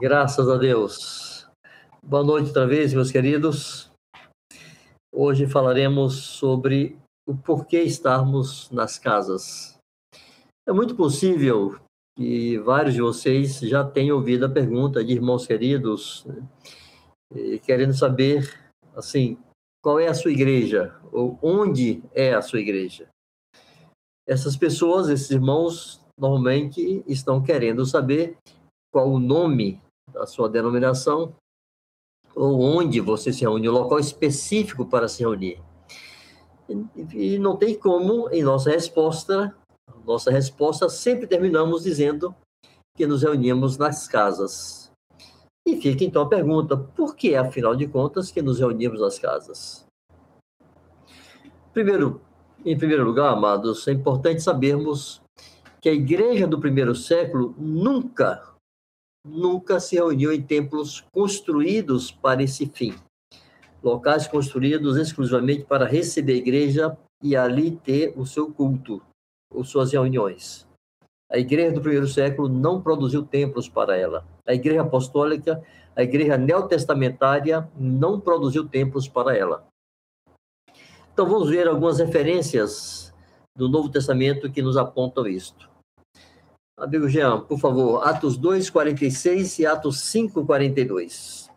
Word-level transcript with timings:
Graças 0.00 0.48
a 0.48 0.56
Deus. 0.56 1.46
Boa 2.02 2.24
noite 2.24 2.46
outra 2.46 2.66
vez, 2.66 2.94
meus 2.94 3.12
queridos. 3.12 3.92
Hoje 5.14 5.46
falaremos 5.46 6.14
sobre 6.14 6.96
o 7.28 7.36
porquê 7.36 7.82
estarmos 7.82 8.70
nas 8.70 8.98
casas. 8.98 9.78
É 10.66 10.72
muito 10.72 10.96
possível 10.96 11.78
que 12.16 12.56
vários 12.60 12.94
de 12.94 13.02
vocês 13.02 13.60
já 13.60 13.84
tenham 13.84 14.16
ouvido 14.16 14.46
a 14.46 14.48
pergunta 14.48 15.04
de 15.04 15.12
irmãos 15.12 15.46
queridos, 15.46 16.24
né, 16.24 17.58
querendo 17.58 17.92
saber, 17.92 18.58
assim, 18.96 19.36
qual 19.84 20.00
é 20.00 20.08
a 20.08 20.14
sua 20.14 20.32
igreja 20.32 20.98
ou 21.12 21.38
onde 21.42 22.02
é 22.14 22.32
a 22.32 22.40
sua 22.40 22.60
igreja. 22.60 23.06
Essas 24.26 24.56
pessoas, 24.56 25.10
esses 25.10 25.30
irmãos, 25.30 26.00
normalmente 26.18 27.04
estão 27.06 27.42
querendo 27.42 27.84
saber 27.84 28.38
qual 28.90 29.06
o 29.10 29.20
nome 29.20 29.78
da 30.12 30.26
sua 30.26 30.48
denominação 30.48 31.34
ou 32.34 32.60
onde 32.60 33.00
você 33.00 33.32
se 33.32 33.42
reúne, 33.42 33.68
o 33.68 33.72
local 33.72 33.98
específico 33.98 34.86
para 34.86 35.08
se 35.08 35.22
reunir. 35.22 35.60
E 37.12 37.38
não 37.38 37.56
tem 37.56 37.74
como, 37.76 38.30
em 38.30 38.42
nossa 38.42 38.70
resposta, 38.70 39.54
nossa 40.06 40.30
resposta 40.30 40.88
sempre 40.88 41.26
terminamos 41.26 41.82
dizendo 41.82 42.34
que 42.96 43.06
nos 43.06 43.22
reunimos 43.22 43.76
nas 43.76 44.06
casas. 44.06 44.90
E 45.66 45.80
fica 45.80 46.04
então 46.04 46.22
a 46.22 46.28
pergunta: 46.28 46.76
por 46.76 47.16
que, 47.16 47.34
afinal 47.34 47.74
de 47.74 47.86
contas, 47.86 48.30
que 48.30 48.40
nos 48.40 48.60
reunimos 48.60 49.00
nas 49.00 49.18
casas? 49.18 49.84
Primeiro, 51.72 52.20
em 52.64 52.76
primeiro 52.76 53.04
lugar, 53.04 53.32
amados, 53.32 53.86
é 53.88 53.92
importante 53.92 54.42
sabermos 54.42 55.20
que 55.80 55.88
a 55.88 55.92
igreja 55.92 56.46
do 56.46 56.60
primeiro 56.60 56.94
século 56.94 57.54
nunca 57.58 58.49
nunca 59.24 59.78
se 59.80 59.96
reuniu 59.96 60.32
em 60.32 60.42
templos 60.42 61.04
construídos 61.12 62.10
para 62.10 62.42
esse 62.42 62.66
fim. 62.66 62.94
Locais 63.82 64.26
construídos 64.26 64.96
exclusivamente 64.96 65.64
para 65.64 65.86
receber 65.86 66.34
a 66.34 66.36
igreja 66.36 66.98
e 67.22 67.36
ali 67.36 67.72
ter 67.76 68.12
o 68.16 68.26
seu 68.26 68.52
culto, 68.52 69.02
ou 69.52 69.64
suas 69.64 69.92
reuniões. 69.92 70.66
A 71.30 71.38
igreja 71.38 71.72
do 71.72 71.80
primeiro 71.80 72.08
século 72.08 72.48
não 72.48 72.82
produziu 72.82 73.22
templos 73.22 73.68
para 73.68 73.96
ela. 73.96 74.26
A 74.44 74.52
igreja 74.52 74.82
apostólica, 74.82 75.62
a 75.94 76.02
igreja 76.02 76.36
neotestamentária 76.36 77.70
não 77.78 78.18
produziu 78.18 78.66
templos 78.66 79.06
para 79.06 79.36
ela. 79.36 79.64
Então 81.12 81.28
vamos 81.28 81.48
ver 81.48 81.68
algumas 81.68 81.98
referências 82.00 83.14
do 83.56 83.68
Novo 83.68 83.88
Testamento 83.88 84.50
que 84.50 84.62
nos 84.62 84.76
apontam 84.76 85.26
isto. 85.26 85.69
Amigo 86.80 87.06
Jean, 87.10 87.42
por 87.42 87.58
favor, 87.58 88.08
Atos 88.08 88.38
2, 88.38 88.70
46 88.70 89.58
e 89.58 89.66
Atos 89.66 90.00
5, 90.00 90.46
42. 90.46 91.50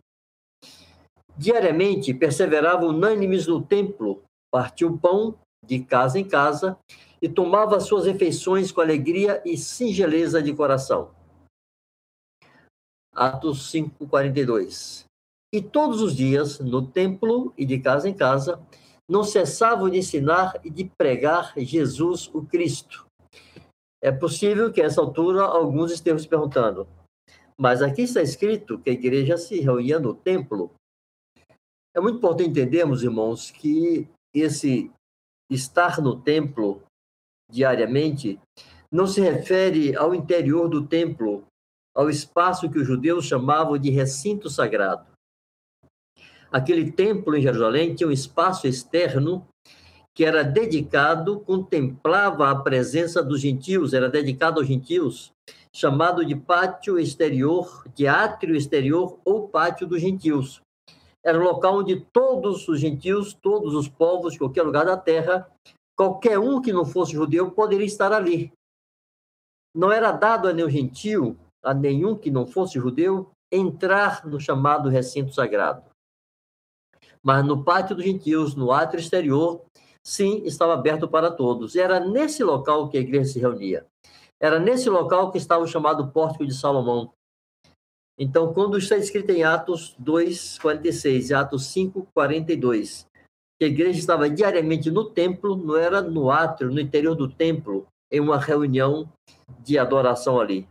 Diariamente 1.37 2.13
perseveravam 2.13 2.89
unânimes 2.89 3.47
no 3.47 3.61
templo, 3.61 4.21
partiu 4.51 4.89
o 4.89 4.97
pão 4.97 5.39
de 5.65 5.79
casa 5.79 6.19
em 6.19 6.25
casa 6.25 6.77
e 7.21 7.29
tomava 7.29 7.79
suas 7.79 8.05
refeições 8.05 8.69
com 8.69 8.81
alegria 8.81 9.41
e 9.45 9.55
singeleza 9.55 10.43
de 10.43 10.53
coração. 10.53 11.11
Atos 13.15 13.71
5, 13.71 14.05
42. 14.05 15.05
E 15.53 15.61
todos 15.61 16.01
os 16.01 16.13
dias, 16.13 16.59
no 16.59 16.85
templo 16.85 17.53
e 17.57 17.65
de 17.65 17.79
casa 17.79 18.09
em 18.09 18.13
casa, 18.13 18.61
não 19.09 19.23
cessavam 19.23 19.89
de 19.89 19.99
ensinar 19.99 20.59
e 20.65 20.69
de 20.69 20.91
pregar 20.97 21.53
Jesus 21.55 22.29
o 22.33 22.41
Cristo 22.41 23.05
é 24.03 24.11
possível 24.11 24.69
que, 24.69 24.81
a 24.81 24.85
essa 24.85 24.99
altura, 24.99 25.43
alguns 25.43 25.89
estejam 25.89 26.19
se 26.19 26.27
perguntando, 26.27 26.85
mas 27.57 27.81
aqui 27.81 28.01
está 28.01 28.21
escrito 28.21 28.77
que 28.77 28.89
a 28.89 28.93
igreja 28.93 29.37
se 29.37 29.61
reunia 29.61 29.97
no 29.97 30.13
templo. 30.13 30.73
É 31.95 32.01
muito 32.01 32.17
importante 32.17 32.49
entendermos, 32.49 33.01
irmãos, 33.01 33.49
que 33.49 34.09
esse 34.35 34.91
estar 35.49 36.01
no 36.01 36.19
templo 36.19 36.83
diariamente 37.49 38.37
não 38.91 39.07
se 39.07 39.21
refere 39.21 39.95
ao 39.95 40.13
interior 40.13 40.67
do 40.67 40.85
templo, 40.85 41.45
ao 41.95 42.09
espaço 42.09 42.69
que 42.69 42.79
os 42.79 42.85
judeus 42.85 43.23
chamavam 43.23 43.77
de 43.77 43.89
recinto 43.89 44.49
sagrado. 44.49 45.07
Aquele 46.51 46.91
templo 46.91 47.37
em 47.37 47.41
Jerusalém 47.41 47.95
tinha 47.95 48.09
um 48.09 48.11
espaço 48.11 48.67
externo 48.67 49.47
que 50.15 50.23
era 50.23 50.43
dedicado, 50.43 51.39
contemplava 51.39 52.49
a 52.49 52.55
presença 52.55 53.23
dos 53.23 53.41
gentios, 53.41 53.93
era 53.93 54.09
dedicado 54.09 54.59
aos 54.59 54.67
gentios, 54.67 55.33
chamado 55.71 56.23
de 56.23 56.35
pátio 56.35 56.99
exterior, 56.99 57.83
de 57.95 58.07
átrio 58.07 58.55
exterior 58.55 59.19
ou 59.25 59.47
pátio 59.47 59.87
dos 59.87 59.99
gentios. 59.99 60.61
Era 61.25 61.39
um 61.39 61.43
local 61.43 61.79
onde 61.79 62.01
todos 62.11 62.67
os 62.67 62.79
gentios, 62.79 63.33
todos 63.33 63.73
os 63.73 63.87
povos, 63.87 64.37
qualquer 64.37 64.63
lugar 64.63 64.85
da 64.85 64.97
terra, 64.97 65.49
qualquer 65.95 66.37
um 66.37 66.61
que 66.61 66.71
não 66.71 66.85
fosse 66.85 67.13
judeu 67.13 67.49
poderia 67.51 67.85
estar 67.85 68.11
ali. 68.11 68.51
Não 69.75 69.91
era 69.91 70.11
dado 70.11 70.47
a 70.47 70.53
nenhum 70.53 70.69
gentio, 70.69 71.39
a 71.63 71.73
nenhum 71.73 72.15
que 72.15 72.29
não 72.29 72.45
fosse 72.45 72.77
judeu, 72.77 73.31
entrar 73.51 74.25
no 74.27 74.39
chamado 74.39 74.89
recinto 74.89 75.33
sagrado. 75.33 75.83
Mas 77.23 77.43
no 77.45 77.63
pátio 77.63 77.95
dos 77.95 78.03
gentios, 78.03 78.53
no 78.53 78.71
átrio 78.71 78.99
exterior, 78.99 79.65
sim, 80.05 80.43
estava 80.45 80.73
aberto 80.73 81.07
para 81.07 81.31
todos. 81.31 81.75
Era 81.75 81.99
nesse 81.99 82.43
local 82.43 82.89
que 82.89 82.97
a 82.97 83.01
igreja 83.01 83.33
se 83.33 83.39
reunia. 83.39 83.85
Era 84.41 84.59
nesse 84.59 84.89
local 84.89 85.31
que 85.31 85.37
estava 85.37 85.63
o 85.63 85.67
chamado 85.67 86.11
Pórtico 86.11 86.45
de 86.45 86.53
Salomão. 86.53 87.13
Então, 88.19 88.53
quando 88.53 88.77
está 88.77 88.97
escrito 88.97 89.31
em 89.31 89.43
Atos 89.43 89.95
2, 89.97 90.59
46 90.59 91.29
e 91.29 91.33
Atos 91.33 91.65
5, 91.67 92.07
42, 92.13 93.07
que 93.59 93.65
a 93.65 93.67
igreja 93.67 93.97
estava 93.97 94.29
diariamente 94.29 94.91
no 94.91 95.09
templo, 95.09 95.55
não 95.55 95.75
era 95.75 96.01
no 96.01 96.29
átrio, 96.29 96.71
no 96.71 96.79
interior 96.79 97.15
do 97.15 97.27
templo, 97.27 97.87
em 98.11 98.19
uma 98.19 98.37
reunião 98.37 99.09
de 99.59 99.79
adoração 99.79 100.39
ali. 100.39 100.67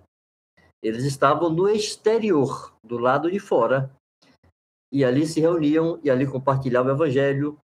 Eles 0.82 1.04
estavam 1.04 1.48
no 1.50 1.68
exterior, 1.68 2.72
do 2.84 2.98
lado 2.98 3.30
de 3.30 3.38
fora, 3.38 3.90
e 4.92 5.04
ali 5.04 5.26
se 5.26 5.40
reuniam, 5.40 5.98
e 6.04 6.10
ali 6.10 6.26
compartilhavam 6.26 6.92
o 6.92 6.94
evangelho, 6.94 7.58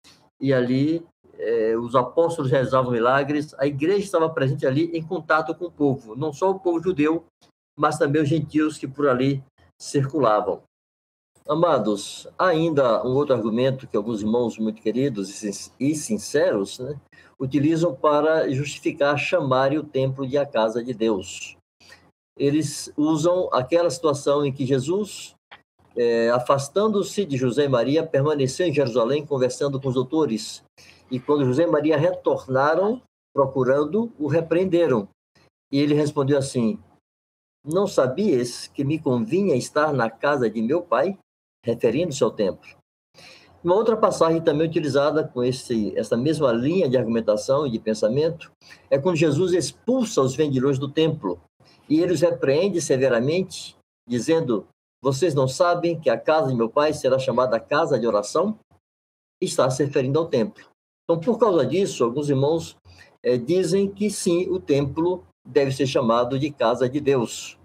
e 0.41 0.53
ali 0.53 1.05
eh, 1.39 1.77
os 1.77 1.95
apóstolos 1.95 2.51
realizavam 2.51 2.93
milagres, 2.93 3.55
a 3.59 3.67
igreja 3.67 4.05
estava 4.05 4.29
presente 4.31 4.67
ali 4.67 4.91
em 4.97 5.03
contato 5.03 5.55
com 5.55 5.67
o 5.67 5.71
povo, 5.71 6.17
não 6.17 6.33
só 6.33 6.51
o 6.51 6.59
povo 6.59 6.83
judeu, 6.83 7.25
mas 7.79 7.99
também 7.99 8.23
os 8.23 8.29
gentios 8.29 8.79
que 8.79 8.87
por 8.87 9.09
ali 9.09 9.43
circulavam. 9.81 10.63
Amados, 11.47 12.27
ainda 12.39 13.05
um 13.07 13.15
outro 13.15 13.35
argumento 13.35 13.87
que 13.87 13.97
alguns 13.97 14.23
irmãos 14.23 14.59
muito 14.59 14.81
queridos 14.81 15.43
e 15.79 15.95
sinceros 15.95 16.79
né, 16.79 16.99
utilizam 17.39 17.95
para 17.95 18.51
justificar 18.51 19.19
chamarem 19.19 19.79
o 19.79 19.85
templo 19.85 20.27
de 20.27 20.39
a 20.39 20.47
casa 20.47 20.83
de 20.83 20.95
Deus. 20.95 21.55
Eles 22.39 22.91
usam 22.97 23.51
aquela 23.53 23.91
situação 23.91 24.45
em 24.47 24.53
que 24.53 24.65
Jesus, 24.65 25.35
é, 25.95 26.31
afastando-se 26.31 27.27
de 27.27 27.37
José 27.37 27.65
e 27.65 27.69
Maria, 27.69 28.07
permaneceu 28.07 28.67
em 28.67 28.73
Jerusalém 28.73 29.27
conversando 29.27 29.79
com 29.79 29.89
os 29.89 29.95
doutores 29.95 30.65
e 31.15 31.21
quando 31.21 31.45
José 31.45 31.63
e 31.63 31.67
Maria 31.69 31.97
retornaram 31.97 33.01
procurando, 33.33 34.13
o 34.19 34.27
repreenderam. 34.27 35.09
E 35.71 35.79
ele 35.79 35.95
respondeu 35.95 36.37
assim: 36.37 36.77
Não 37.65 37.87
sabias 37.87 38.67
que 38.67 38.83
me 38.83 38.99
convinha 38.99 39.55
estar 39.55 39.93
na 39.93 40.11
casa 40.11 40.51
de 40.51 40.61
meu 40.61 40.83
pai? 40.83 41.17
Referindo-se 41.65 42.25
ao 42.25 42.33
templo. 42.33 42.69
Uma 43.63 43.77
outra 43.77 43.97
passagem 43.97 44.43
também 44.43 44.67
utilizada 44.67 45.23
com 45.23 45.45
esse, 45.45 45.97
essa 45.97 46.17
mesma 46.17 46.51
linha 46.51 46.89
de 46.89 46.99
argumentação 46.99 47.65
e 47.65 47.71
de 47.71 47.79
pensamento 47.79 48.51
é 48.91 48.99
quando 48.99 49.15
Jesus 49.15 49.53
expulsa 49.53 50.21
os 50.21 50.35
vendilhões 50.35 50.81
do 50.81 50.91
templo 50.91 51.41
e 51.89 52.01
ele 52.01 52.13
os 52.13 52.21
repreende 52.23 52.83
severamente, 52.83 53.77
dizendo: 54.05 54.67
Vocês 55.01 55.33
não 55.33 55.47
sabem 55.47 56.01
que 56.01 56.11
a 56.11 56.19
casa 56.19 56.49
de 56.49 56.57
meu 56.57 56.69
pai 56.69 56.93
será 56.93 57.21
chamada 57.21 57.61
casa 57.61 58.01
de 58.01 58.05
oração? 58.05 58.59
Está 59.41 59.71
se 59.71 59.85
referindo 59.85 60.19
ao 60.19 60.27
templo. 60.27 60.74
Então, 61.05 61.21
por 61.21 61.39
causa 61.39 61.67
disso, 61.67 62.03
alguns 62.03 62.31
irmãos 62.31 62.77
é, 63.23 63.37
dizem 63.37 63.89
que 63.89 64.11
sim, 64.11 64.49
o 64.49 64.59
templo 64.59 65.23
deve 65.47 65.71
ser 65.71 65.87
chamado 65.87 66.39
de 66.39 66.51
casa 66.51 66.89
de 66.89 67.01
Deus. 67.01 67.59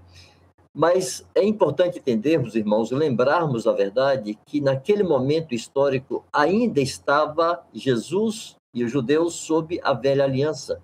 Mas 0.76 1.26
é 1.34 1.44
importante 1.44 2.00
entendermos, 2.00 2.56
irmãos, 2.56 2.92
lembrarmos, 2.92 3.66
na 3.66 3.72
verdade, 3.72 4.38
que 4.46 4.62
naquele 4.62 5.04
momento 5.04 5.56
histórico 5.56 6.24
ainda 6.32 6.80
estava 6.80 7.64
Jesus 7.74 8.56
e 8.74 8.84
os 8.84 8.92
judeus 8.92 9.34
sob 9.36 9.80
a 9.84 9.94
velha 9.94 10.24
aliança. 10.24 10.82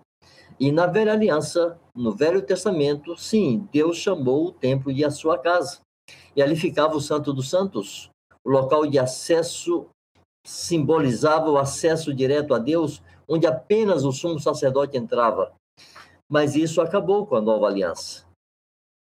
E 0.59 0.71
na 0.71 0.87
velha 0.87 1.11
aliança, 1.11 1.77
no 1.93 2.13
Velho 2.13 2.41
Testamento, 2.41 3.17
sim, 3.17 3.67
Deus 3.71 3.97
chamou 3.97 4.47
o 4.47 4.51
templo 4.51 4.93
de 4.93 5.03
a 5.03 5.11
sua 5.11 5.37
casa. 5.37 5.79
E 6.35 6.41
ali 6.41 6.55
ficava 6.55 6.95
o 6.95 7.01
Santo 7.01 7.33
dos 7.33 7.49
Santos, 7.49 8.09
o 8.43 8.49
local 8.49 8.85
de 8.85 8.97
acesso 8.97 9.85
simbolizava 10.45 11.49
o 11.49 11.57
acesso 11.57 12.13
direto 12.13 12.53
a 12.53 12.59
Deus, 12.59 13.01
onde 13.27 13.47
apenas 13.47 14.05
o 14.05 14.11
sumo 14.11 14.39
sacerdote 14.39 14.95
entrava. 14.95 15.51
Mas 16.29 16.55
isso 16.55 16.79
acabou 16.79 17.25
com 17.25 17.35
a 17.35 17.41
nova 17.41 17.65
aliança. 17.65 18.25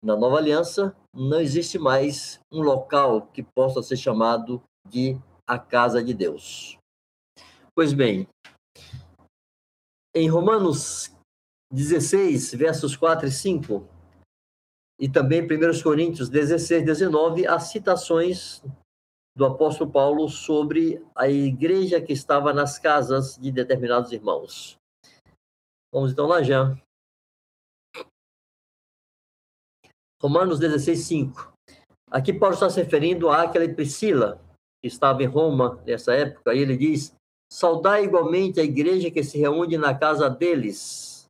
Na 0.04 0.16
nova 0.16 0.36
aliança, 0.36 0.94
não 1.14 1.40
existe 1.40 1.78
mais 1.78 2.40
um 2.52 2.60
local 2.60 3.22
que 3.32 3.42
possa 3.42 3.82
ser 3.82 3.96
chamado 3.96 4.62
de 4.86 5.18
a 5.46 5.58
casa 5.58 6.02
de 6.02 6.14
Deus. 6.14 6.78
Pois 7.74 7.92
bem, 7.92 8.28
em 10.14 10.28
Romanos 10.28 11.12
16, 11.72 12.54
versos 12.54 12.96
4 12.96 13.26
e 13.26 13.30
5, 13.30 13.86
e 15.00 15.08
também 15.08 15.42
1 15.42 15.82
Coríntios 15.82 16.28
16, 16.28 16.84
19, 16.84 17.46
há 17.46 17.58
citações 17.58 18.62
do 19.36 19.44
apóstolo 19.44 19.90
Paulo 19.90 20.28
sobre 20.28 21.04
a 21.14 21.28
igreja 21.28 22.00
que 22.00 22.12
estava 22.12 22.52
nas 22.52 22.78
casas 22.78 23.36
de 23.36 23.50
determinados 23.50 24.12
irmãos. 24.12 24.76
Vamos 25.92 26.12
então 26.12 26.26
lá 26.26 26.42
já. 26.42 26.76
Romanos 30.22 30.58
16, 30.58 30.98
5. 30.98 31.52
Aqui 32.10 32.32
Paulo 32.32 32.54
está 32.54 32.68
se 32.68 32.82
referindo 32.82 33.28
a 33.30 33.42
Aquila 33.42 33.64
e 33.64 33.74
Priscila, 33.74 34.40
que 34.82 34.88
estava 34.88 35.22
em 35.22 35.26
Roma 35.26 35.82
nessa 35.86 36.12
época, 36.12 36.52
e 36.52 36.58
ele 36.58 36.76
diz: 36.76 37.14
Saudai 37.52 38.04
igualmente 38.04 38.60
a 38.60 38.64
igreja 38.64 39.10
que 39.10 39.24
se 39.24 39.38
reúne 39.38 39.78
na 39.78 39.96
casa 39.96 40.28
deles. 40.28 41.26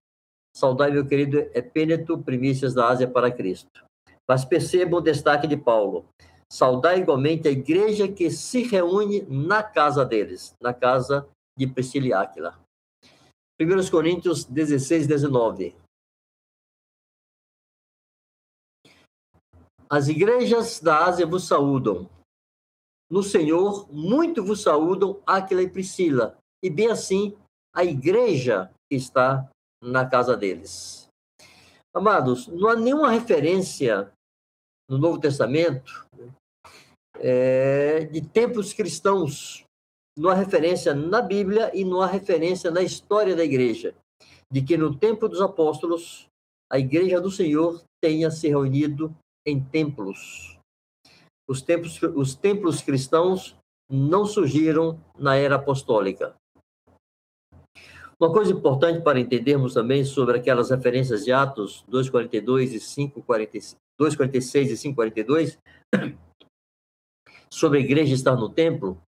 Saudai, 0.56 0.91
meu 0.91 1.06
querido 1.06 1.38
Epêneto, 1.55 2.19
primícias 2.19 2.75
da 2.75 2.88
Ásia 2.88 3.08
para 3.08 3.31
Cristo. 3.31 3.85
Mas 4.29 4.44
perceba 4.44 4.97
o 4.97 5.00
destaque 5.00 5.47
de 5.47 5.56
Paulo. 5.56 6.05
Saudai 6.52 7.00
igualmente 7.00 7.47
a 7.47 7.50
igreja 7.52 8.11
que 8.11 8.29
se 8.29 8.64
reúne 8.64 9.23
na 9.23 9.62
casa 9.62 10.05
deles, 10.05 10.56
na 10.61 10.75
casa 10.75 11.29
de 11.56 11.67
Priscila 11.67 12.06
e 12.06 12.12
Áquila. 12.12 12.61
1 13.61 13.91
Coríntios 13.91 14.44
16, 14.44 15.06
19. 15.06 15.76
As 19.88 20.08
igrejas 20.08 20.81
da 20.81 21.05
Ásia 21.05 21.26
vos 21.26 21.47
saúdam. 21.47 22.08
No 23.11 23.23
Senhor, 23.23 23.93
muito 23.93 24.44
vos 24.44 24.62
saúdam 24.62 25.20
Aquila 25.26 25.62
e 25.62 25.70
Priscila, 25.70 26.38
e 26.62 26.70
bem 26.70 26.91
assim 26.91 27.37
a 27.75 27.85
igreja 27.85 28.73
que 28.88 28.97
está 28.97 29.49
na 29.82 30.08
casa 30.08 30.37
deles. 30.37 31.08
Amados, 31.94 32.47
não 32.49 32.69
há 32.69 32.76
nenhuma 32.76 33.11
referência 33.11 34.12
no 34.88 34.99
Novo 34.99 35.20
Testamento 35.20 36.08
é, 37.21 38.05
de 38.05 38.21
templos 38.21 38.73
cristãos. 38.73 39.65
Há 40.27 40.35
referência 40.35 40.95
na 40.95 41.23
Bíblia 41.23 41.71
e 41.75 41.85
há 41.85 42.07
referência 42.07 42.71
na 42.71 42.83
história 42.83 43.37
da 43.37 43.45
igreja 43.45 43.95
de 44.53 44.63
que 44.63 44.77
no 44.77 44.95
tempo 44.95 45.29
dos 45.29 45.41
apóstolos 45.41 46.27
a 46.71 46.79
igreja 46.79 47.21
do 47.21 47.31
Senhor 47.31 47.83
tenha 48.03 48.31
se 48.31 48.49
reunido 48.49 49.15
em 49.47 49.63
templos. 49.63 50.59
Os 51.49 51.63
templos, 51.63 52.01
os 52.15 52.35
templos 52.35 52.83
cristãos 52.83 53.57
não 53.91 54.25
surgiram 54.25 55.01
na 55.19 55.37
era 55.37 55.57
apostólica. 55.57 56.35
Uma 58.21 58.33
coisa 58.33 58.53
importante 58.53 59.03
para 59.03 59.19
entendermos 59.19 59.75
também 59.75 60.05
sobre 60.05 60.39
aquelas 60.39 60.71
referências 60.71 61.25
de 61.25 61.33
Atos 61.33 61.85
2:42 61.89 62.75
e 62.75 62.81
5:46, 62.81 63.77
2:46 63.99 64.71
e 64.71 64.77
5:42 64.77 65.59
sobre 67.52 67.79
a 67.79 67.81
igreja 67.81 68.14
estar 68.14 68.37
no 68.37 68.49
templo, 68.49 69.00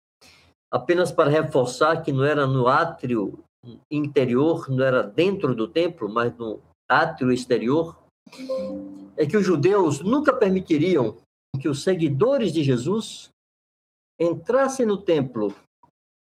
apenas 0.73 1.13
para 1.13 1.31
reforçar 1.31 2.03
que 2.03 2.13
não 2.13 2.25
era 2.25 2.47
no 2.47 2.69
átrio 2.69 3.43
interior, 3.91 4.69
não 4.71 4.85
era 4.85 5.03
dentro 5.03 5.55
do 5.55 5.69
templo, 5.69 6.09
mas 6.09 6.37
no 6.37 6.61
átrio 6.89 7.31
exterior, 7.31 7.99
é 9.17 9.27
que 9.27 9.37
os 9.37 9.45
judeus 9.45 10.01
nunca 10.01 10.33
permitiriam 10.33 11.19
que 11.61 11.69
os 11.69 11.83
seguidores 11.83 12.53
de 12.53 12.63
Jesus 12.63 13.29
entrassem 14.19 14.87
no 14.87 14.97
templo, 14.97 15.55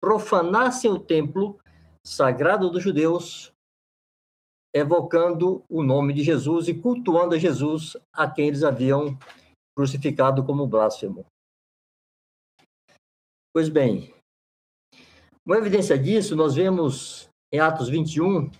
profanassem 0.00 0.90
o 0.90 0.98
templo 0.98 1.58
sagrado 2.06 2.70
dos 2.70 2.82
judeus, 2.82 3.52
evocando 4.74 5.62
o 5.68 5.82
nome 5.82 6.12
de 6.12 6.22
Jesus 6.22 6.68
e 6.68 6.74
cultuando 6.74 7.34
a 7.34 7.38
Jesus 7.38 7.96
a 8.12 8.30
quem 8.30 8.48
eles 8.48 8.62
haviam 8.62 9.18
crucificado 9.76 10.44
como 10.44 10.66
blasfemo. 10.66 11.26
Pois 13.56 13.70
bem, 13.70 14.12
uma 15.46 15.56
evidência 15.56 15.98
disso 15.98 16.36
nós 16.36 16.54
vemos 16.54 17.26
em 17.50 17.58
Atos 17.58 17.88
21, 17.88 18.50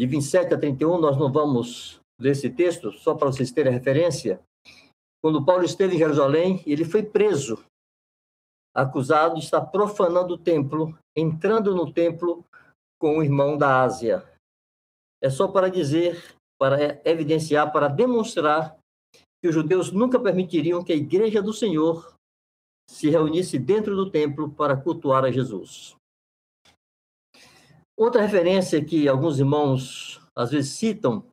de 0.00 0.06
27 0.06 0.54
a 0.54 0.58
31, 0.58 0.98
nós 0.98 1.18
não 1.18 1.30
vamos 1.30 2.00
desse 2.18 2.48
texto, 2.48 2.90
só 2.92 3.14
para 3.14 3.26
vocês 3.26 3.52
terem 3.52 3.70
referência, 3.70 4.40
quando 5.22 5.44
Paulo 5.44 5.64
esteve 5.64 5.96
em 5.96 5.98
Jerusalém, 5.98 6.62
ele 6.66 6.82
foi 6.82 7.02
preso, 7.02 7.62
acusado 8.74 9.34
de 9.34 9.44
estar 9.44 9.60
profanando 9.66 10.32
o 10.32 10.38
templo, 10.38 10.98
entrando 11.14 11.74
no 11.74 11.92
templo 11.92 12.42
com 12.98 13.18
o 13.18 13.22
irmão 13.22 13.58
da 13.58 13.82
Ásia. 13.82 14.24
É 15.22 15.28
só 15.28 15.46
para 15.46 15.68
dizer, 15.68 16.34
para 16.58 17.02
evidenciar, 17.04 17.70
para 17.70 17.86
demonstrar 17.86 18.78
que 19.42 19.48
os 19.48 19.54
judeus 19.54 19.92
nunca 19.92 20.18
permitiriam 20.18 20.82
que 20.82 20.94
a 20.94 20.96
igreja 20.96 21.42
do 21.42 21.52
Senhor 21.52 22.15
se 22.88 23.10
reunisse 23.10 23.58
dentro 23.58 23.96
do 23.96 24.10
templo 24.10 24.50
para 24.50 24.76
cultuar 24.76 25.24
a 25.24 25.30
Jesus. 25.30 25.96
Outra 27.96 28.22
referência 28.22 28.84
que 28.84 29.08
alguns 29.08 29.38
irmãos 29.38 30.20
às 30.34 30.50
vezes 30.50 30.72
citam 30.72 31.24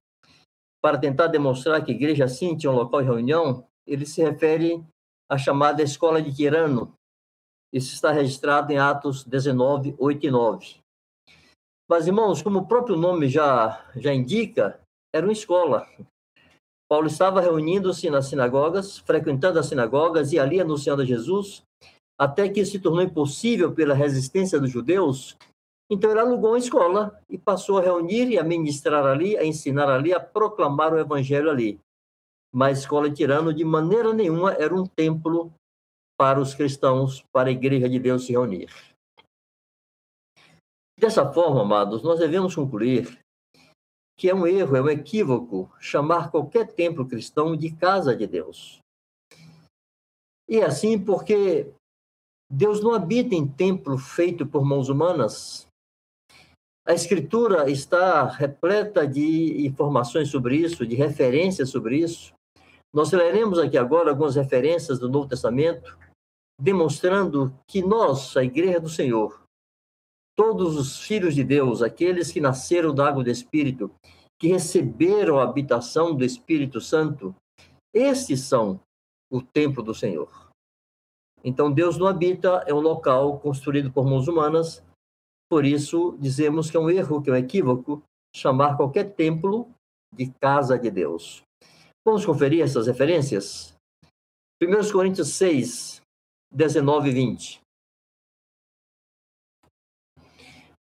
para 0.81 0.97
tentar 0.97 1.27
demonstrar 1.27 1.83
que 1.83 1.91
a 1.91 1.95
igreja 1.95 2.27
sim 2.27 2.55
tinha 2.55 2.71
um 2.71 2.75
local 2.75 3.01
de 3.01 3.07
reunião, 3.07 3.67
ele 3.85 4.05
se 4.05 4.21
refere 4.21 4.83
à 5.29 5.37
chamada 5.37 5.83
Escola 5.83 6.21
de 6.21 6.33
Tirano. 6.33 6.93
Isso 7.71 7.93
está 7.93 8.11
registrado 8.11 8.71
em 8.71 8.77
Atos 8.77 9.23
19, 9.23 9.95
8 9.97 10.25
e 10.25 10.31
9. 10.31 10.79
Mas, 11.89 12.07
irmãos, 12.07 12.41
como 12.41 12.59
o 12.59 12.67
próprio 12.67 12.95
nome 12.95 13.27
já, 13.27 13.85
já 13.95 14.13
indica, 14.13 14.79
era 15.13 15.25
uma 15.25 15.33
escola. 15.33 15.87
Paulo 16.93 17.07
estava 17.07 17.41
reunindo-se 17.41 18.07
nas 18.11 18.27
sinagogas, 18.27 18.99
frequentando 18.99 19.57
as 19.57 19.65
sinagogas 19.65 20.31
e 20.31 20.37
ali 20.37 20.59
anunciando 20.59 21.03
Jesus, 21.03 21.63
até 22.19 22.47
que 22.47 22.63
se 22.63 22.77
tornou 22.77 23.01
impossível 23.01 23.73
pela 23.73 23.95
resistência 23.95 24.59
dos 24.59 24.69
judeus 24.69 25.35
então 25.93 26.09
ele 26.09 26.19
alugou 26.19 26.51
uma 26.51 26.57
escola 26.57 27.19
e 27.29 27.37
passou 27.37 27.77
a 27.77 27.81
reunir 27.81 28.29
e 28.29 28.39
a 28.39 28.43
ministrar 28.43 29.05
ali, 29.05 29.37
a 29.37 29.45
ensinar 29.45 29.89
ali, 29.89 30.11
a 30.11 30.19
proclamar 30.19 30.91
o 30.91 30.97
evangelho 30.97 31.51
ali. 31.51 31.79
Mas 32.51 32.77
a 32.77 32.81
escola 32.81 33.09
de 33.09 33.17
Tirano, 33.17 33.53
de 33.53 33.63
maneira 33.63 34.11
nenhuma, 34.11 34.53
era 34.53 34.73
um 34.73 34.85
templo 34.85 35.53
para 36.17 36.39
os 36.39 36.55
cristãos, 36.55 37.23
para 37.31 37.49
a 37.49 37.51
igreja 37.51 37.87
de 37.87 37.99
Deus 37.99 38.25
se 38.25 38.31
reunir. 38.31 38.69
Dessa 40.99 41.31
forma, 41.31 41.61
amados, 41.61 42.01
nós 42.01 42.19
devemos 42.19 42.55
concluir 42.55 43.19
que 44.17 44.29
é 44.29 44.35
um 44.35 44.45
erro, 44.45 44.75
é 44.75 44.81
um 44.81 44.89
equívoco 44.89 45.71
chamar 45.79 46.29
qualquer 46.31 46.67
templo 46.73 47.07
cristão 47.07 47.55
de 47.55 47.71
casa 47.71 48.15
de 48.15 48.27
Deus. 48.27 48.79
E 50.47 50.57
é 50.57 50.65
assim 50.65 50.99
porque 50.99 51.71
Deus 52.51 52.81
não 52.81 52.93
habita 52.93 53.33
em 53.33 53.47
templo 53.47 53.97
feito 53.97 54.45
por 54.45 54.63
mãos 54.63 54.89
humanas, 54.89 55.67
a 56.85 56.93
Escritura 56.93 57.69
está 57.69 58.25
repleta 58.25 59.07
de 59.07 59.65
informações 59.65 60.29
sobre 60.29 60.57
isso, 60.57 60.85
de 60.85 60.95
referências 60.95 61.69
sobre 61.69 61.99
isso. 61.99 62.33
Nós 62.93 63.09
leremos 63.13 63.57
aqui 63.57 63.77
agora 63.77 64.09
algumas 64.09 64.35
referências 64.35 64.99
do 64.99 65.07
Novo 65.07 65.29
Testamento, 65.29 65.97
demonstrando 66.59 67.57
que 67.65 67.81
nós, 67.81 68.35
a 68.35 68.43
Igreja 68.43 68.81
do 68.81 68.89
Senhor, 68.89 69.42
todos 70.35 70.75
os 70.75 70.99
filhos 70.99 71.35
de 71.35 71.43
Deus, 71.43 71.81
aqueles 71.81 72.31
que 72.31 72.41
nasceram 72.41 72.93
da 72.93 73.07
água 73.07 73.23
do 73.23 73.29
Espírito, 73.29 73.91
que 74.39 74.47
receberam 74.47 75.39
a 75.39 75.43
habitação 75.43 76.15
do 76.15 76.25
Espírito 76.25 76.81
Santo, 76.81 77.35
estes 77.93 78.41
são 78.41 78.79
o 79.31 79.41
templo 79.41 79.83
do 79.83 79.93
Senhor. 79.93 80.49
Então, 81.43 81.71
Deus 81.71 81.97
não 81.97 82.07
habita 82.07 82.63
em 82.67 82.73
um 82.73 82.79
local 82.79 83.39
construído 83.39 83.91
por 83.91 84.05
mãos 84.05 84.27
humanas, 84.27 84.83
por 85.49 85.65
isso, 85.65 86.17
dizemos 86.19 86.71
que 86.71 86.77
é 86.77 86.79
um 86.79 86.89
erro, 86.89 87.21
que 87.21 87.29
é 87.29 87.33
um 87.33 87.35
equívoco, 87.35 88.01
chamar 88.35 88.75
qualquer 88.75 89.13
templo 89.13 89.69
de 90.11 90.31
casa 90.41 90.77
de 90.79 90.89
Deus. 90.89 91.43
Vamos 92.05 92.25
conferir 92.25 92.63
essas 92.63 92.87
referências? 92.87 93.75
1 94.61 94.91
Coríntios 94.91 95.29
6, 95.29 96.01
19 96.51 97.09
e 97.09 97.13
20. 97.13 97.62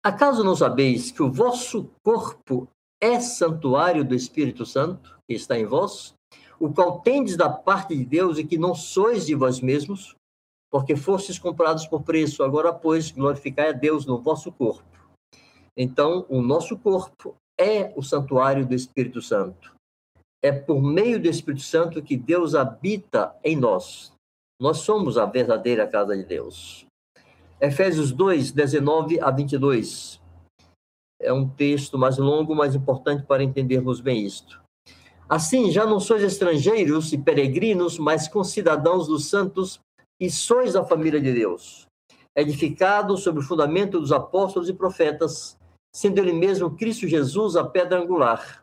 Acaso 0.05 0.43
não 0.43 0.55
sabeis 0.55 1.09
que 1.09 1.23
o 1.23 1.31
vosso 1.31 1.89
corpo 2.03 2.67
é 3.01 3.19
santuário 3.19 4.05
do 4.05 4.13
Espírito 4.13 4.63
Santo, 4.63 5.19
que 5.27 5.33
está 5.33 5.57
em 5.57 5.65
vós, 5.65 6.13
o 6.59 6.71
qual 6.71 6.99
tendes 7.01 7.35
da 7.35 7.49
parte 7.49 7.95
de 7.95 8.05
Deus 8.05 8.37
e 8.37 8.43
que 8.43 8.55
não 8.55 8.75
sois 8.75 9.25
de 9.25 9.33
vós 9.33 9.59
mesmos, 9.59 10.15
porque 10.71 10.95
fostes 10.95 11.39
comprados 11.39 11.87
por 11.87 12.03
preço, 12.03 12.43
agora, 12.43 12.71
pois, 12.71 13.09
glorificai 13.09 13.69
a 13.69 13.71
Deus 13.71 14.05
no 14.05 14.21
vosso 14.21 14.51
corpo. 14.51 14.85
Então, 15.75 16.23
o 16.29 16.39
nosso 16.39 16.77
corpo 16.77 17.35
é 17.59 17.91
o 17.95 18.03
santuário 18.03 18.63
do 18.63 18.75
Espírito 18.75 19.23
Santo. 19.23 19.73
é 20.43 20.51
por 20.51 20.79
meio 20.83 21.19
do 21.19 21.27
Espírito 21.27 21.63
Santo 21.63 22.03
que 22.03 22.15
Deus 22.15 22.53
habita 22.53 23.35
em 23.43 23.55
nós. 23.55 24.13
Nós 24.61 24.77
somos 24.77 25.17
a 25.17 25.25
verdadeira 25.25 25.87
casa 25.87 26.15
de 26.15 26.23
Deus. 26.23 26.85
Efésios 27.59 28.11
2, 28.11 28.51
19 28.51 29.19
a 29.21 29.31
22. 29.31 30.21
É 31.21 31.31
um 31.31 31.47
texto 31.47 31.97
mais 31.97 32.17
longo, 32.17 32.53
mas 32.53 32.75
importante 32.75 33.23
para 33.23 33.43
entendermos 33.43 34.01
bem 34.01 34.25
isto. 34.25 34.61
Assim, 35.27 35.71
já 35.71 35.85
não 35.85 35.99
sois 35.99 36.21
estrangeiros 36.21 37.13
e 37.13 37.17
peregrinos, 37.17 37.97
mas 37.97 38.27
concidadãos 38.27 39.07
dos 39.07 39.29
santos 39.29 39.79
e 40.19 40.29
sois 40.29 40.73
da 40.73 40.83
família 40.83 41.19
de 41.19 41.33
Deus, 41.33 41.87
edificados 42.35 43.23
sobre 43.23 43.41
o 43.41 43.45
fundamento 43.45 43.99
dos 44.01 44.11
apóstolos 44.11 44.67
e 44.67 44.73
profetas, 44.73 45.57
sendo 45.95 46.19
ele 46.19 46.33
mesmo 46.33 46.75
Cristo 46.75 47.07
Jesus 47.07 47.55
a 47.55 47.63
pedra 47.63 48.01
angular, 48.01 48.61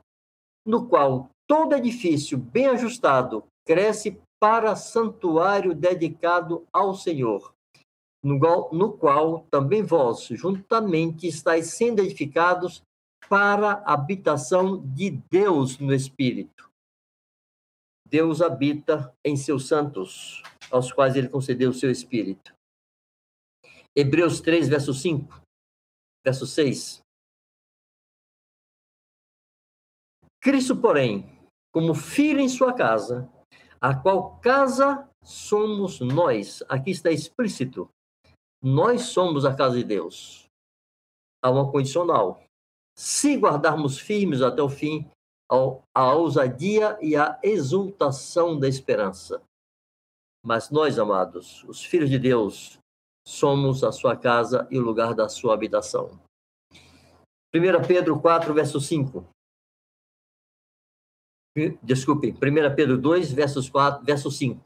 no 0.67 0.87
qual 0.87 1.31
todo 1.49 1.75
edifício 1.75 2.37
bem 2.37 2.67
ajustado 2.67 3.43
cresce 3.67 4.21
para 4.39 4.77
santuário 4.77 5.75
dedicado 5.75 6.65
ao 6.73 6.95
Senhor, 6.95 7.53
no 8.23 8.39
qual, 8.39 8.73
no 8.73 8.93
qual 8.93 9.47
também 9.51 9.83
vós, 9.83 10.27
juntamente, 10.31 11.27
estáis 11.27 11.75
sendo 11.75 12.01
edificados 12.01 12.83
para 13.29 13.83
a 13.85 13.95
habitação 13.95 14.81
de 14.95 15.11
Deus 15.11 15.79
no 15.79 15.95
Espírito. 15.95 16.71
Deus 18.07 18.43
habita 18.43 19.15
em 19.25 19.37
seus 19.37 19.67
santos, 19.67 20.43
aos 20.71 20.93
quais 20.93 21.17
ele 21.17 21.29
concedeu 21.29 21.71
o 21.71 21.75
seu 21.75 21.91
Espírito. 21.91 22.55
Hebreus 23.97 24.41
3, 24.41 24.69
verso 24.69 24.93
5, 24.93 25.43
verso 26.25 26.47
6. 26.47 27.03
Cristo, 30.41 30.77
porém, 30.77 31.27
como 31.73 31.95
filho 31.95 32.41
em 32.41 32.49
sua 32.49 32.75
casa, 32.75 33.31
a 33.81 33.95
qual 33.95 34.39
casa 34.41 35.09
somos 35.23 36.01
nós. 36.01 36.63
Aqui 36.69 36.91
está 36.91 37.11
explícito. 37.11 37.89
Nós 38.63 39.07
somos 39.07 39.45
a 39.45 39.55
casa 39.55 39.77
de 39.77 39.85
Deus. 39.85 40.47
Há 41.43 41.51
uma 41.51 41.71
condicional. 41.71 42.45
Se 42.97 43.37
guardarmos 43.37 43.99
firmes 43.99 44.41
até 44.41 44.63
o 44.63 44.69
fim 44.69 45.11
a 45.95 46.15
ousadia 46.15 46.99
e 47.03 47.15
a 47.15 47.39
exultação 47.43 48.59
da 48.59 48.67
esperança. 48.67 49.43
Mas 50.45 50.71
nós, 50.71 50.99
amados, 50.99 51.63
os 51.65 51.85
filhos 51.85 52.09
de 52.09 52.19
Deus, 52.19 52.79
somos 53.27 53.85
a 53.85 53.93
sua 53.93 54.17
casa 54.17 54.67
e 54.71 54.79
o 54.79 54.83
lugar 54.83 55.15
da 55.15 55.29
sua 55.29 55.55
habitação. 55.55 56.19
1 57.55 57.87
Pedro 57.87 58.19
4, 58.19 58.55
verso 58.55 58.81
5. 58.81 59.27
Desculpe, 61.83 62.31
1 62.31 62.75
Pedro 62.75 62.97
2, 62.97 63.31
versos 63.31 63.69
4, 63.69 64.05
verso 64.05 64.31
5. 64.31 64.59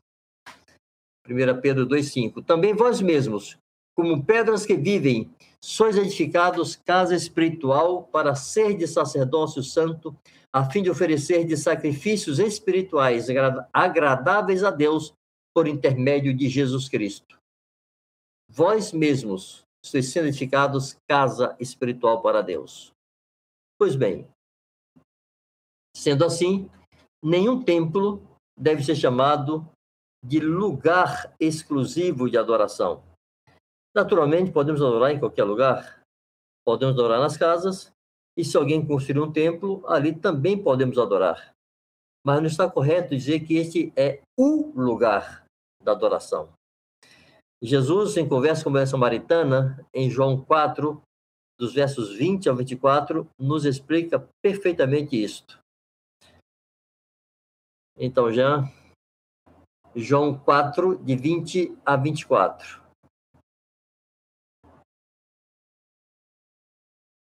1 1.28 1.60
Pedro 1.60 1.84
2, 1.84 2.12
5. 2.12 2.42
Também 2.42 2.74
vós 2.74 3.00
mesmos, 3.00 3.58
como 3.96 4.24
pedras 4.24 4.66
que 4.66 4.76
vivem, 4.76 5.30
sois 5.60 5.96
edificados 5.96 6.76
casa 6.76 7.14
espiritual 7.14 8.04
para 8.04 8.34
ser 8.34 8.76
de 8.76 8.86
sacerdócio 8.86 9.62
santo, 9.62 10.16
a 10.52 10.68
fim 10.70 10.82
de 10.82 10.90
oferecer 10.90 11.44
de 11.44 11.56
sacrifícios 11.56 12.38
espirituais 12.38 13.28
agradáveis 13.72 14.62
a 14.62 14.70
Deus 14.70 15.12
por 15.54 15.66
intermédio 15.66 16.36
de 16.36 16.48
Jesus 16.48 16.88
Cristo. 16.88 17.38
Vós 18.48 18.92
mesmos 18.92 19.64
sois 19.84 20.06
sendo 20.08 20.28
edificados 20.28 20.96
casa 21.08 21.56
espiritual 21.58 22.20
para 22.20 22.42
Deus. 22.42 22.92
Pois 23.78 23.96
bem, 23.96 24.26
Sendo 25.96 26.26
assim, 26.26 26.68
nenhum 27.24 27.62
templo 27.62 28.22
deve 28.54 28.84
ser 28.84 28.94
chamado 28.94 29.66
de 30.22 30.40
lugar 30.40 31.34
exclusivo 31.40 32.28
de 32.28 32.36
adoração. 32.36 33.02
Naturalmente, 33.96 34.52
podemos 34.52 34.82
adorar 34.82 35.10
em 35.10 35.18
qualquer 35.18 35.44
lugar, 35.44 36.02
podemos 36.66 36.98
adorar 36.98 37.18
nas 37.18 37.38
casas, 37.38 37.90
e 38.36 38.44
se 38.44 38.54
alguém 38.54 38.86
construir 38.86 39.22
um 39.22 39.32
templo, 39.32 39.82
ali 39.86 40.14
também 40.14 40.62
podemos 40.62 40.98
adorar. 40.98 41.54
Mas 42.22 42.40
não 42.40 42.46
está 42.46 42.70
correto 42.70 43.16
dizer 43.16 43.40
que 43.40 43.54
este 43.54 43.94
é 43.96 44.20
o 44.38 44.70
lugar 44.78 45.46
da 45.82 45.92
adoração. 45.92 46.52
Jesus, 47.62 48.18
em 48.18 48.28
conversa 48.28 48.64
com 48.64 48.76
a 48.76 48.84
samaritana, 48.84 49.82
em 49.94 50.10
João 50.10 50.44
4, 50.44 51.00
dos 51.58 51.72
versos 51.72 52.14
20 52.14 52.50
ao 52.50 52.56
24, 52.56 53.26
nos 53.40 53.64
explica 53.64 54.28
perfeitamente 54.44 55.16
isto. 55.16 55.58
Então, 57.96 58.30
já 58.30 58.70
João 59.94 60.38
4, 60.38 60.98
de 60.98 61.16
20 61.16 61.78
a 61.82 61.96
24. 61.96 62.85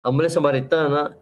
A 0.06 0.12
mulher 0.12 0.30
samaritana 0.30 1.18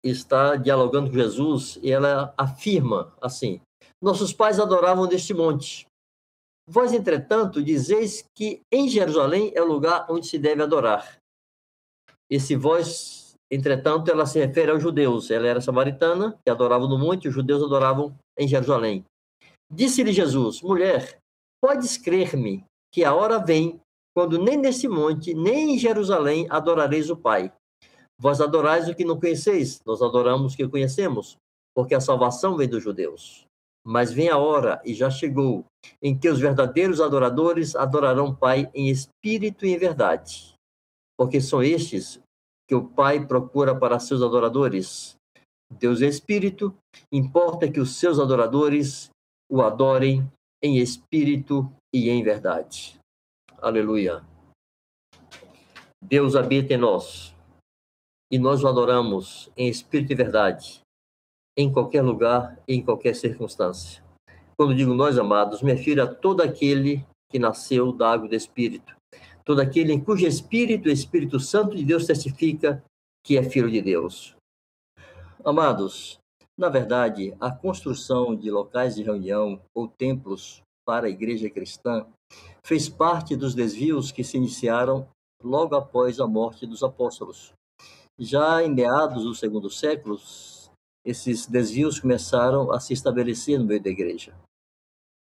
está 0.00 0.54
dialogando 0.54 1.10
com 1.10 1.16
Jesus 1.16 1.76
e 1.82 1.90
ela 1.90 2.32
afirma 2.38 3.12
assim: 3.20 3.60
Nossos 4.00 4.32
pais 4.32 4.60
adoravam 4.60 5.08
neste 5.08 5.34
monte. 5.34 5.88
Vós, 6.70 6.92
entretanto, 6.92 7.60
dizeis 7.60 8.24
que 8.36 8.60
em 8.72 8.88
Jerusalém 8.88 9.50
é 9.56 9.60
o 9.60 9.66
lugar 9.66 10.06
onde 10.08 10.28
se 10.28 10.38
deve 10.38 10.62
adorar. 10.62 11.18
Esse 12.30 12.54
vós, 12.54 13.34
entretanto, 13.50 14.08
ela 14.08 14.24
se 14.24 14.38
refere 14.38 14.70
aos 14.70 14.80
judeus. 14.80 15.32
Ela 15.32 15.48
era 15.48 15.60
samaritana, 15.60 16.38
que 16.44 16.50
adoravam 16.50 16.88
no 16.88 16.96
monte, 16.96 17.26
os 17.26 17.34
judeus 17.34 17.60
adoravam 17.60 18.14
em 18.38 18.46
Jerusalém. 18.46 19.04
Disse-lhe 19.68 20.12
Jesus: 20.12 20.62
Mulher, 20.62 21.18
podes 21.60 21.96
crer-me 21.96 22.64
que 22.94 23.02
a 23.02 23.12
hora 23.12 23.40
vem 23.40 23.80
quando 24.14 24.38
nem 24.38 24.56
nesse 24.56 24.86
monte, 24.86 25.34
nem 25.34 25.74
em 25.74 25.78
Jerusalém 25.78 26.46
adorareis 26.48 27.10
o 27.10 27.16
Pai. 27.16 27.52
Vós 28.20 28.40
adorais 28.40 28.88
o 28.88 28.94
que 28.94 29.04
não 29.04 29.18
conheceis, 29.18 29.80
nós 29.86 30.02
adoramos 30.02 30.52
o 30.52 30.56
que 30.56 30.66
conhecemos, 30.66 31.36
porque 31.74 31.94
a 31.94 32.00
salvação 32.00 32.56
vem 32.56 32.68
dos 32.68 32.82
judeus. 32.82 33.46
Mas 33.86 34.12
vem 34.12 34.28
a 34.28 34.36
hora, 34.36 34.82
e 34.84 34.92
já 34.92 35.08
chegou, 35.08 35.64
em 36.02 36.18
que 36.18 36.28
os 36.28 36.40
verdadeiros 36.40 37.00
adoradores 37.00 37.76
adorarão 37.76 38.26
o 38.26 38.36
Pai 38.36 38.68
em 38.74 38.88
espírito 38.88 39.64
e 39.64 39.72
em 39.72 39.78
verdade. 39.78 40.54
Porque 41.16 41.40
são 41.40 41.62
estes 41.62 42.20
que 42.68 42.74
o 42.74 42.88
Pai 42.88 43.24
procura 43.24 43.74
para 43.74 44.00
seus 44.00 44.20
adoradores. 44.20 45.14
Deus 45.78 46.02
é 46.02 46.06
espírito, 46.06 46.74
importa 47.12 47.70
que 47.70 47.78
os 47.78 47.96
seus 47.96 48.18
adoradores 48.18 49.10
o 49.50 49.62
adorem 49.62 50.28
em 50.62 50.78
espírito 50.78 51.70
e 51.94 52.10
em 52.10 52.22
verdade. 52.22 52.98
Aleluia. 53.58 54.24
Deus 56.02 56.34
habita 56.34 56.74
em 56.74 56.76
nós 56.76 57.37
e 58.30 58.38
nós 58.38 58.62
o 58.62 58.68
adoramos 58.68 59.50
em 59.56 59.68
espírito 59.68 60.12
e 60.12 60.16
verdade, 60.16 60.80
em 61.56 61.72
qualquer 61.72 62.02
lugar 62.02 62.60
e 62.68 62.74
em 62.74 62.82
qualquer 62.82 63.14
circunstância. 63.14 64.02
Quando 64.56 64.74
digo 64.74 64.92
nós, 64.94 65.18
amados, 65.18 65.62
me 65.62 65.72
refiro 65.72 66.02
a 66.02 66.06
todo 66.06 66.42
aquele 66.42 67.06
que 67.30 67.38
nasceu 67.38 67.92
da 67.92 68.12
água 68.12 68.28
do 68.28 68.34
Espírito, 68.34 68.96
todo 69.44 69.60
aquele 69.60 69.92
em 69.92 70.02
cujo 70.02 70.26
Espírito 70.26 70.88
o 70.88 70.92
Espírito 70.92 71.38
Santo 71.38 71.76
de 71.76 71.84
Deus 71.84 72.06
testifica 72.06 72.82
que 73.24 73.36
é 73.36 73.42
filho 73.42 73.70
de 73.70 73.80
Deus. 73.80 74.34
Amados, 75.44 76.18
na 76.56 76.68
verdade, 76.68 77.36
a 77.38 77.50
construção 77.50 78.34
de 78.34 78.50
locais 78.50 78.96
de 78.96 79.02
reunião 79.02 79.60
ou 79.72 79.86
templos 79.86 80.60
para 80.84 81.06
a 81.06 81.10
igreja 81.10 81.48
cristã 81.48 82.06
fez 82.64 82.88
parte 82.88 83.36
dos 83.36 83.54
desvios 83.54 84.10
que 84.10 84.24
se 84.24 84.36
iniciaram 84.36 85.08
logo 85.42 85.76
após 85.76 86.18
a 86.18 86.26
morte 86.26 86.66
dos 86.66 86.82
apóstolos. 86.82 87.52
Já 88.18 88.64
em 88.64 88.74
meados 88.74 89.22
do 89.22 89.34
segundo 89.34 89.70
século, 89.70 90.20
esses 91.04 91.46
desvios 91.46 92.00
começaram 92.00 92.72
a 92.72 92.80
se 92.80 92.92
estabelecer 92.92 93.58
no 93.58 93.64
meio 93.64 93.80
da 93.80 93.90
igreja 93.90 94.34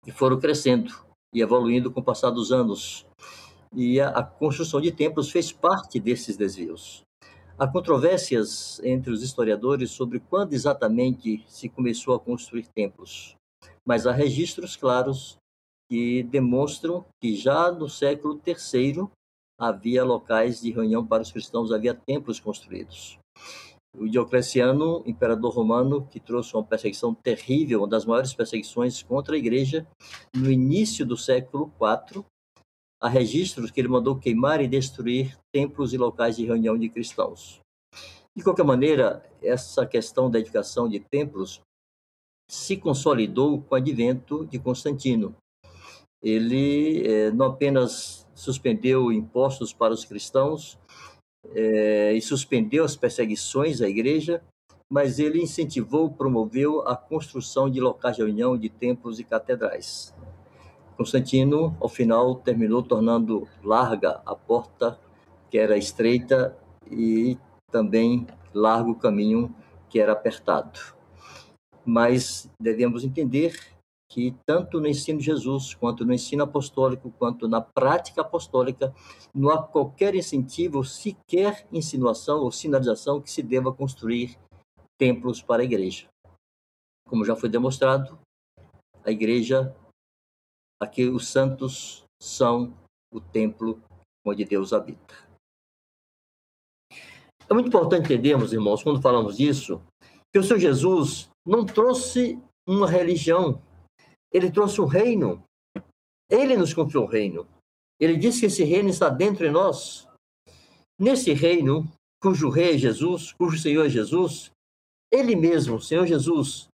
e 0.06 0.10
foram 0.10 0.40
crescendo 0.40 0.92
e 1.34 1.42
evoluindo 1.42 1.92
com 1.92 2.00
o 2.00 2.04
passar 2.04 2.30
dos 2.30 2.52
anos. 2.52 3.06
E 3.74 4.00
a, 4.00 4.08
a 4.08 4.22
construção 4.22 4.80
de 4.80 4.90
templos 4.90 5.30
fez 5.30 5.52
parte 5.52 6.00
desses 6.00 6.38
desvios. 6.38 7.02
Há 7.58 7.66
controvérsias 7.66 8.80
entre 8.82 9.10
os 9.10 9.22
historiadores 9.22 9.90
sobre 9.90 10.18
quando 10.18 10.54
exatamente 10.54 11.44
se 11.48 11.68
começou 11.68 12.14
a 12.14 12.20
construir 12.20 12.66
templos, 12.68 13.36
mas 13.84 14.06
há 14.06 14.12
registros 14.12 14.76
claros 14.76 15.36
que 15.90 16.22
demonstram 16.22 17.04
que 17.20 17.36
já 17.36 17.70
no 17.70 17.88
século 17.88 18.40
III 18.46 19.08
havia 19.58 20.04
locais 20.04 20.60
de 20.60 20.70
reunião 20.70 21.06
para 21.06 21.22
os 21.22 21.32
cristãos, 21.32 21.72
havia 21.72 21.94
templos 21.94 22.38
construídos. 22.38 23.18
O 23.98 24.08
Diocleciano, 24.08 25.02
imperador 25.06 25.54
romano, 25.54 26.06
que 26.06 26.20
trouxe 26.20 26.54
uma 26.54 26.62
perseguição 26.62 27.14
terrível, 27.14 27.80
uma 27.80 27.88
das 27.88 28.04
maiores 28.04 28.34
perseguições 28.34 29.02
contra 29.02 29.34
a 29.34 29.38
igreja, 29.38 29.86
no 30.34 30.50
início 30.50 31.06
do 31.06 31.16
século 31.16 31.72
IV, 31.80 32.22
há 33.00 33.08
registros 33.08 33.70
que 33.70 33.80
ele 33.80 33.88
mandou 33.88 34.18
queimar 34.18 34.60
e 34.60 34.68
destruir 34.68 35.38
templos 35.52 35.94
e 35.94 35.96
locais 35.96 36.36
de 36.36 36.44
reunião 36.44 36.76
de 36.76 36.90
cristãos. 36.90 37.60
De 38.36 38.44
qualquer 38.44 38.64
maneira, 38.64 39.24
essa 39.40 39.86
questão 39.86 40.30
da 40.30 40.38
edificação 40.38 40.86
de 40.86 41.00
templos 41.00 41.62
se 42.50 42.76
consolidou 42.76 43.62
com 43.62 43.74
o 43.74 43.78
advento 43.78 44.44
de 44.44 44.58
Constantino. 44.58 45.34
Ele 46.22 47.06
é, 47.06 47.30
não 47.30 47.46
apenas 47.46 48.25
suspendeu 48.36 49.10
impostos 49.10 49.72
para 49.72 49.94
os 49.94 50.04
cristãos 50.04 50.78
é, 51.54 52.12
e 52.12 52.20
suspendeu 52.20 52.84
as 52.84 52.94
perseguições 52.94 53.80
à 53.80 53.88
igreja, 53.88 54.42
mas 54.90 55.18
ele 55.18 55.42
incentivou, 55.42 56.10
promoveu 56.10 56.86
a 56.86 56.94
construção 56.94 57.68
de 57.68 57.80
locais 57.80 58.16
de 58.16 58.22
reunião 58.22 58.56
de 58.56 58.68
templos 58.68 59.18
e 59.18 59.24
catedrais. 59.24 60.14
Constantino, 60.96 61.76
ao 61.80 61.88
final, 61.88 62.36
terminou 62.36 62.82
tornando 62.82 63.48
larga 63.64 64.20
a 64.24 64.34
porta 64.34 64.98
que 65.50 65.58
era 65.58 65.76
estreita 65.76 66.56
e 66.90 67.38
também 67.72 68.26
largo 68.52 68.92
o 68.92 68.98
caminho 68.98 69.54
que 69.88 69.98
era 69.98 70.12
apertado. 70.12 70.78
Mas 71.84 72.50
devemos 72.60 73.02
entender 73.02 73.75
que 74.08 74.34
tanto 74.46 74.80
no 74.80 74.86
ensino 74.86 75.18
de 75.18 75.26
Jesus, 75.26 75.74
quanto 75.74 76.04
no 76.04 76.12
ensino 76.12 76.44
apostólico, 76.44 77.10
quanto 77.18 77.48
na 77.48 77.60
prática 77.60 78.20
apostólica, 78.20 78.94
não 79.34 79.50
há 79.50 79.62
qualquer 79.62 80.14
incentivo, 80.14 80.84
sequer 80.84 81.66
insinuação 81.72 82.40
ou 82.40 82.52
sinalização 82.52 83.20
que 83.20 83.30
se 83.30 83.42
deva 83.42 83.72
construir 83.72 84.38
templos 84.98 85.42
para 85.42 85.62
a 85.62 85.64
igreja. 85.64 86.06
Como 87.08 87.24
já 87.24 87.36
foi 87.36 87.48
demonstrado, 87.48 88.18
a 89.04 89.10
igreja, 89.10 89.74
aqui 90.80 91.08
os 91.08 91.28
santos 91.28 92.04
são 92.20 92.74
o 93.12 93.20
templo 93.20 93.80
onde 94.24 94.44
Deus 94.44 94.72
habita. 94.72 95.14
É 97.48 97.54
muito 97.54 97.68
importante 97.68 98.06
entendermos, 98.06 98.52
irmãos, 98.52 98.82
quando 98.82 99.00
falamos 99.00 99.36
disso, 99.36 99.80
que 100.32 100.38
o 100.38 100.42
Senhor 100.42 100.58
Jesus 100.58 101.30
não 101.46 101.64
trouxe 101.64 102.42
uma 102.66 102.88
religião, 102.88 103.62
ele 104.32 104.50
trouxe 104.50 104.80
um 104.80 104.86
reino. 104.86 105.42
Ele 106.30 106.56
nos 106.56 106.74
confiou 106.74 107.04
o 107.04 107.08
reino. 107.08 107.46
Ele 108.00 108.16
disse 108.16 108.40
que 108.40 108.46
esse 108.46 108.64
reino 108.64 108.88
está 108.88 109.08
dentro 109.08 109.46
de 109.46 109.50
nós. 109.50 110.06
Nesse 110.98 111.32
reino, 111.32 111.90
cujo 112.20 112.48
rei 112.48 112.74
é 112.74 112.78
Jesus, 112.78 113.32
cujo 113.32 113.58
Senhor 113.58 113.86
é 113.86 113.88
Jesus, 113.88 114.50
ele 115.12 115.36
mesmo, 115.36 115.76
o 115.76 115.80
Senhor 115.80 116.06
Jesus, 116.06 116.68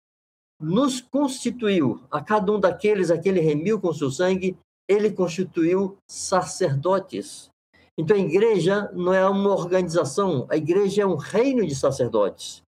nos 0.60 1.02
constituiu, 1.02 2.02
a 2.10 2.22
cada 2.22 2.52
um 2.52 2.60
daqueles 2.60 3.10
a 3.10 3.18
que 3.18 3.28
ele 3.28 3.40
remiu 3.40 3.80
com 3.80 3.94
seu 3.94 4.12
sangue, 4.12 4.58
ele 4.88 5.12
constituiu 5.12 5.98
sacerdotes. 6.10 7.50
Então 7.98 8.16
a 8.16 8.20
igreja 8.20 8.92
não 8.94 9.14
é 9.14 9.28
uma 9.28 9.50
organização, 9.50 10.48
a 10.50 10.56
igreja 10.56 11.02
é 11.02 11.06
um 11.06 11.16
reino 11.16 11.66
de 11.66 11.76
sacerdotes. 11.76 12.62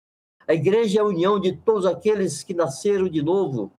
A 0.47 0.55
igreja 0.55 0.99
é 0.99 1.03
a 1.03 1.07
união 1.07 1.39
de 1.39 1.57
todos 1.57 1.87
aqueles 1.87 2.43
que 2.43 2.55
nasceram 2.55 3.09
de 3.09 3.23
novo, 3.23 3.71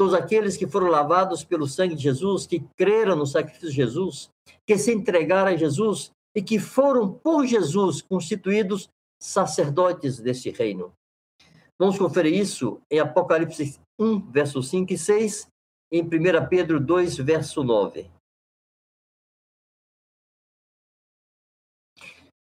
todos 0.00 0.14
aqueles 0.14 0.56
que 0.56 0.66
foram 0.66 0.86
lavados 0.86 1.44
pelo 1.44 1.68
sangue 1.68 1.94
de 1.94 2.04
Jesus, 2.04 2.46
que 2.46 2.60
creram 2.74 3.14
no 3.14 3.26
sacrifício 3.26 3.68
de 3.68 3.76
Jesus, 3.76 4.30
que 4.66 4.78
se 4.78 4.94
entregaram 4.94 5.50
a 5.50 5.56
Jesus 5.56 6.10
e 6.34 6.40
que 6.40 6.58
foram 6.58 7.12
por 7.12 7.46
Jesus 7.46 8.00
constituídos 8.00 8.88
sacerdotes 9.20 10.18
desse 10.18 10.48
reino. 10.48 10.90
Vamos 11.78 11.98
conferir 11.98 12.32
isso 12.32 12.80
em 12.90 12.98
Apocalipse 12.98 13.78
1, 13.98 14.30
verso 14.30 14.62
5 14.62 14.90
e 14.90 14.96
6, 14.96 15.46
em 15.92 16.02
1 16.02 16.08
Pedro 16.48 16.80
2, 16.80 17.18
verso 17.18 17.62
9. 17.62 18.10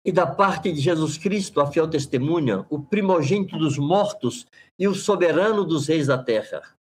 E 0.04 0.12
da 0.12 0.28
parte 0.28 0.72
de 0.72 0.80
Jesus 0.80 1.18
Cristo, 1.18 1.60
a 1.60 1.66
fiel 1.66 1.90
testemunha, 1.90 2.64
o 2.70 2.80
primogênito 2.80 3.58
dos 3.58 3.76
mortos 3.76 4.46
e 4.78 4.86
o 4.86 4.94
soberano 4.94 5.64
dos 5.64 5.88
reis 5.88 6.06
da 6.06 6.22
terra, 6.22 6.77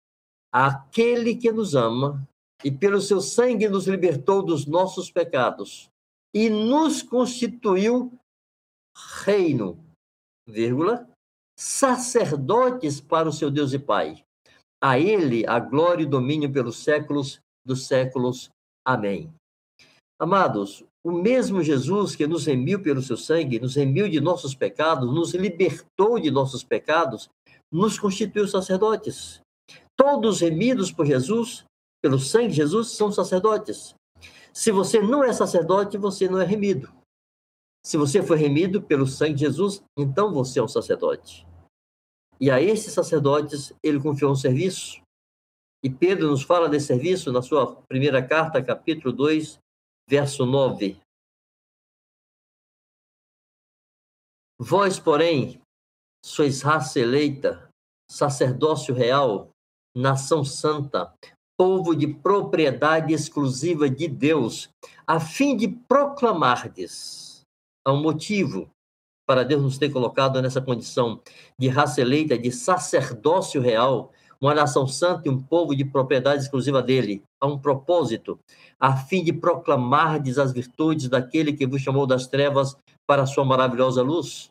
aquele 0.51 1.35
que 1.35 1.51
nos 1.51 1.75
ama 1.75 2.27
e 2.63 2.71
pelo 2.71 3.01
seu 3.01 3.21
sangue 3.21 3.67
nos 3.67 3.87
libertou 3.87 4.41
dos 4.41 4.65
nossos 4.65 5.11
pecados 5.11 5.89
e 6.33 6.49
nos 6.49 7.01
constituiu 7.01 8.11
reino, 9.23 9.77
vírgula, 10.47 11.09
sacerdotes 11.57 12.99
para 12.99 13.29
o 13.29 13.33
seu 13.33 13.49
Deus 13.49 13.73
e 13.73 13.79
Pai. 13.79 14.23
A 14.83 14.99
ele 14.99 15.45
a 15.47 15.59
glória 15.59 16.03
e 16.03 16.07
domínio 16.07 16.51
pelos 16.51 16.77
séculos 16.77 17.39
dos 17.65 17.87
séculos. 17.87 18.49
Amém. 18.85 19.33
Amados, 20.19 20.83
o 21.03 21.11
mesmo 21.11 21.61
Jesus 21.61 22.15
que 22.15 22.25
nos 22.25 22.45
remiu 22.45 22.81
pelo 22.81 23.01
seu 23.01 23.17
sangue, 23.17 23.59
nos 23.59 23.75
remiu 23.75 24.09
de 24.09 24.19
nossos 24.19 24.55
pecados, 24.55 25.13
nos 25.13 25.33
libertou 25.33 26.19
de 26.19 26.31
nossos 26.31 26.63
pecados, 26.63 27.29
nos 27.71 27.99
constituiu 27.99 28.47
sacerdotes. 28.47 29.41
Todos 29.97 30.41
remidos 30.41 30.91
por 30.91 31.05
Jesus, 31.05 31.65
pelo 32.01 32.19
sangue 32.19 32.49
de 32.49 32.55
Jesus, 32.55 32.89
são 32.91 33.11
sacerdotes. 33.11 33.95
Se 34.53 34.71
você 34.71 35.01
não 35.01 35.23
é 35.23 35.33
sacerdote, 35.33 35.97
você 35.97 36.29
não 36.29 36.39
é 36.39 36.45
remido. 36.45 36.93
Se 37.85 37.97
você 37.97 38.23
foi 38.23 38.37
remido 38.37 38.81
pelo 38.81 39.05
sangue 39.05 39.35
de 39.35 39.41
Jesus, 39.41 39.83
então 39.97 40.33
você 40.33 40.59
é 40.59 40.63
um 40.63 40.67
sacerdote. 40.67 41.45
E 42.39 42.49
a 42.51 42.61
esses 42.61 42.93
sacerdotes 42.93 43.73
ele 43.83 44.01
confiou 44.01 44.31
um 44.31 44.35
serviço. 44.35 45.01
E 45.83 45.89
Pedro 45.89 46.29
nos 46.29 46.41
fala 46.41 46.67
desse 46.67 46.87
serviço 46.87 47.31
na 47.31 47.41
sua 47.41 47.75
primeira 47.83 48.25
carta, 48.25 48.63
capítulo 48.63 49.13
2, 49.13 49.59
verso 50.09 50.45
9. 50.45 50.99
Vós, 54.57 54.99
porém, 54.99 55.61
sois 56.25 56.61
raça 56.61 56.99
eleita, 56.99 57.69
sacerdócio 58.09 58.95
real, 58.95 59.49
nação 59.95 60.43
santa, 60.43 61.13
povo 61.57 61.95
de 61.95 62.07
propriedade 62.07 63.13
exclusiva 63.13 63.89
de 63.89 64.07
Deus, 64.07 64.69
a 65.07 65.19
fim 65.19 65.55
de 65.55 65.67
proclamardes 65.67 67.41
há 67.85 67.93
um 67.93 68.01
motivo 68.01 68.69
para 69.27 69.43
Deus 69.43 69.61
nos 69.63 69.77
ter 69.77 69.89
colocado 69.89 70.41
nessa 70.41 70.61
condição 70.61 71.21
de 71.57 71.67
raça 71.67 72.01
eleita, 72.01 72.37
de 72.37 72.51
sacerdócio 72.51 73.61
real, 73.61 74.11
uma 74.39 74.53
nação 74.53 74.87
santa 74.87 75.27
e 75.27 75.31
um 75.31 75.41
povo 75.41 75.75
de 75.75 75.85
propriedade 75.85 76.43
exclusiva 76.43 76.81
dele. 76.81 77.23
Há 77.41 77.47
um 77.47 77.57
propósito, 77.57 78.37
a 78.79 78.95
fim 78.95 79.23
de 79.23 79.33
proclamardes 79.33 80.37
as 80.37 80.51
virtudes 80.51 81.07
daquele 81.07 81.53
que 81.53 81.65
vos 81.65 81.81
chamou 81.81 82.05
das 82.05 82.27
trevas 82.27 82.75
para 83.07 83.23
a 83.23 83.27
sua 83.27 83.45
maravilhosa 83.45 84.03
luz. 84.03 84.49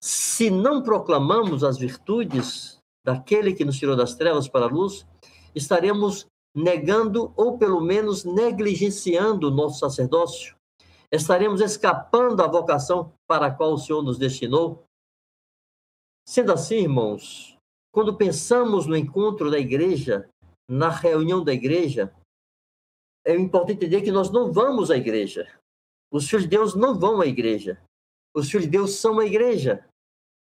Se 0.00 0.48
não 0.48 0.82
proclamamos 0.82 1.64
as 1.64 1.76
virtudes 1.76 2.78
daquele 3.04 3.52
que 3.52 3.64
nos 3.64 3.78
tirou 3.78 3.96
das 3.96 4.14
trevas 4.14 4.48
para 4.48 4.66
a 4.66 4.68
luz, 4.68 5.06
estaremos 5.54 6.26
negando 6.54 7.32
ou 7.36 7.58
pelo 7.58 7.80
menos 7.80 8.24
negligenciando 8.24 9.48
o 9.48 9.50
nosso 9.50 9.80
sacerdócio, 9.80 10.56
Estaremos 11.14 11.60
escapando 11.60 12.34
da 12.34 12.48
vocação 12.48 13.12
para 13.24 13.46
a 13.46 13.54
qual 13.54 13.74
o 13.74 13.78
Senhor 13.78 14.02
nos 14.02 14.18
destinou? 14.18 14.84
Sendo 16.26 16.52
assim, 16.52 16.78
irmãos, 16.78 17.56
quando 17.92 18.16
pensamos 18.16 18.84
no 18.86 18.96
encontro 18.96 19.48
da 19.48 19.56
igreja, 19.56 20.28
na 20.68 20.88
reunião 20.88 21.44
da 21.44 21.52
igreja, 21.52 22.12
é 23.24 23.32
importante 23.36 23.76
entender 23.76 24.02
que 24.02 24.10
nós 24.10 24.28
não 24.32 24.52
vamos 24.52 24.90
à 24.90 24.96
igreja. 24.96 25.46
Os 26.12 26.28
filhos 26.28 26.42
de 26.42 26.50
Deus 26.50 26.74
não 26.74 26.98
vão 26.98 27.20
à 27.20 27.26
igreja. 27.26 27.80
Os 28.34 28.50
filhos 28.50 28.64
de 28.64 28.72
Deus 28.72 28.96
são 28.96 29.20
a 29.20 29.24
igreja. 29.24 29.86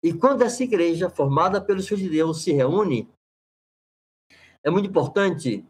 E 0.04 0.14
quando 0.14 0.44
essa 0.44 0.64
igreja, 0.64 1.10
formada 1.10 1.62
pelos 1.62 1.88
filhos 1.88 2.04
de 2.04 2.10
Deus, 2.10 2.42
se 2.42 2.52
reúne, 2.52 3.10
é 4.64 4.70
muito 4.70 4.90
importante 4.90 5.66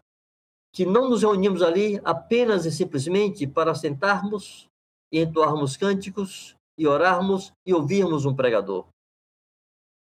que 0.73 0.85
não 0.85 1.09
nos 1.09 1.21
reunimos 1.21 1.61
ali 1.61 1.99
apenas 2.03 2.65
e 2.65 2.71
simplesmente 2.71 3.47
para 3.47 3.73
sentarmos 3.73 4.67
e 5.11 5.19
entoarmos 5.19 5.75
cânticos 5.75 6.55
e 6.77 6.87
orarmos 6.87 7.51
e 7.65 7.73
ouvirmos 7.73 8.25
um 8.25 8.35
pregador. 8.35 8.87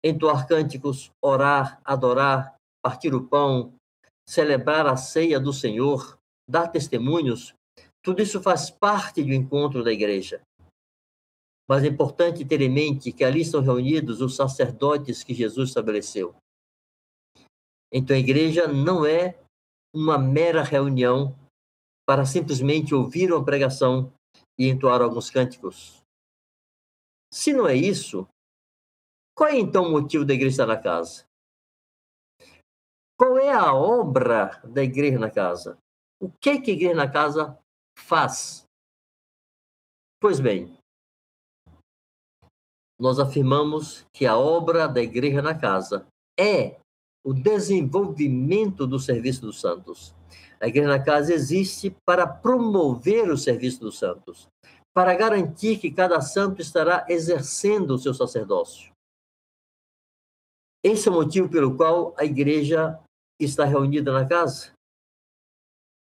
Entoar 0.03 0.47
cânticos, 0.47 1.11
orar, 1.23 1.79
adorar, 1.83 2.55
partir 2.83 3.13
o 3.13 3.27
pão, 3.27 3.73
celebrar 4.27 4.87
a 4.87 4.97
ceia 4.97 5.39
do 5.39 5.53
Senhor, 5.53 6.17
dar 6.49 6.67
testemunhos, 6.67 7.53
tudo 8.03 8.21
isso 8.21 8.41
faz 8.41 8.69
parte 8.69 9.23
do 9.23 9.33
encontro 9.33 9.83
da 9.83 9.91
igreja. 9.91 10.41
Mas 11.67 11.83
é 11.83 11.87
importante 11.87 12.45
ter 12.45 12.61
em 12.61 12.69
mente 12.69 13.11
que 13.11 13.23
ali 13.23 13.41
estão 13.41 13.61
reunidos 13.61 14.21
os 14.21 14.35
sacerdotes 14.35 15.23
que 15.23 15.33
Jesus 15.33 15.69
estabeleceu. 15.69 16.35
Então 17.91 18.15
a 18.15 18.19
igreja 18.19 18.67
não 18.67 19.05
é 19.05 19.39
uma 19.93 20.17
mera 20.17 20.63
reunião 20.63 21.35
para 22.05 22.25
simplesmente 22.25 22.93
ouvir 22.93 23.31
uma 23.31 23.43
pregação 23.43 24.13
e 24.59 24.67
entoar 24.67 25.01
alguns 25.01 25.29
cânticos. 25.29 26.01
Se 27.33 27.51
não 27.51 27.67
é 27.67 27.75
isso, 27.75 28.27
qual 29.35 29.49
é 29.49 29.57
então 29.57 29.85
o 29.85 29.91
motivo 29.91 30.23
da 30.23 30.33
igreja 30.33 30.53
estar 30.53 30.67
na 30.67 30.77
casa? 30.77 31.25
Qual 33.17 33.37
é 33.37 33.51
a 33.51 33.73
obra 33.73 34.61
da 34.63 34.83
igreja 34.83 35.17
na 35.17 35.31
casa? 35.31 35.77
O 36.21 36.29
que, 36.29 36.49
é 36.49 36.61
que 36.61 36.71
a 36.71 36.73
igreja 36.73 36.95
na 36.95 37.11
casa 37.11 37.57
faz? 37.97 38.65
Pois 40.21 40.39
bem, 40.39 40.77
nós 42.99 43.19
afirmamos 43.19 44.05
que 44.13 44.25
a 44.25 44.37
obra 44.37 44.87
da 44.87 45.01
igreja 45.01 45.41
na 45.41 45.53
casa 45.53 46.07
é 46.39 46.77
o 47.25 47.33
desenvolvimento 47.33 48.85
do 48.85 48.99
serviço 48.99 49.41
dos 49.41 49.59
santos. 49.59 50.13
A 50.61 50.67
igreja 50.67 50.87
na 50.87 51.03
casa 51.03 51.33
existe 51.33 51.95
para 52.05 52.25
promover 52.25 53.29
o 53.29 53.37
serviço 53.37 53.81
dos 53.81 53.97
santos, 53.97 54.47
para 54.93 55.13
garantir 55.15 55.77
que 55.79 55.91
cada 55.91 56.21
santo 56.21 56.61
estará 56.61 57.05
exercendo 57.09 57.91
o 57.91 57.97
seu 57.97 58.13
sacerdócio. 58.13 58.91
Esse 60.83 61.09
é 61.09 61.11
o 61.11 61.15
motivo 61.15 61.49
pelo 61.49 61.75
qual 61.75 62.13
a 62.15 62.23
igreja 62.23 62.99
está 63.39 63.65
reunida 63.65 64.13
na 64.13 64.25
casa. 64.25 64.71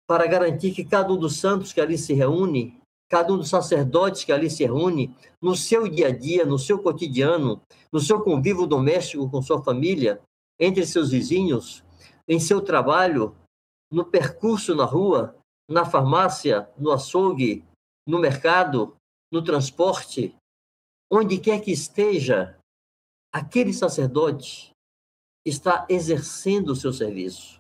Para 0.09 0.25
garantir 0.27 0.73
que 0.73 0.83
cada 0.83 1.13
um 1.13 1.17
dos 1.17 1.39
santos 1.39 1.71
que 1.71 1.79
ali 1.79 1.97
se 1.97 2.13
reúne, 2.13 2.80
cada 3.11 3.33
um 3.33 3.37
dos 3.37 3.49
sacerdotes 3.49 4.23
que 4.23 4.31
ali 4.31 4.49
se 4.49 4.63
reúne, 4.63 5.13
no 5.41 5.53
seu 5.53 5.85
dia 5.85 6.07
a 6.07 6.11
dia, 6.17 6.45
no 6.45 6.57
seu 6.57 6.79
cotidiano, 6.79 7.61
no 7.91 7.99
seu 7.99 8.21
convívio 8.21 8.65
doméstico 8.65 9.29
com 9.29 9.41
sua 9.41 9.61
família, 9.61 10.21
entre 10.57 10.85
seus 10.85 11.11
vizinhos, 11.11 11.83
em 12.25 12.39
seu 12.39 12.61
trabalho, 12.61 13.35
no 13.91 14.05
percurso 14.05 14.73
na 14.73 14.85
rua, 14.85 15.35
na 15.69 15.83
farmácia, 15.83 16.69
no 16.77 16.89
açougue, 16.89 17.65
no 18.07 18.17
mercado, 18.17 18.95
no 19.29 19.43
transporte, 19.43 20.33
onde 21.11 21.37
quer 21.37 21.59
que 21.59 21.71
esteja, 21.71 22.57
aquele 23.33 23.73
sacerdote 23.73 24.71
está 25.45 25.85
exercendo 25.89 26.69
o 26.69 26.75
seu 26.77 26.93
serviço. 26.93 27.59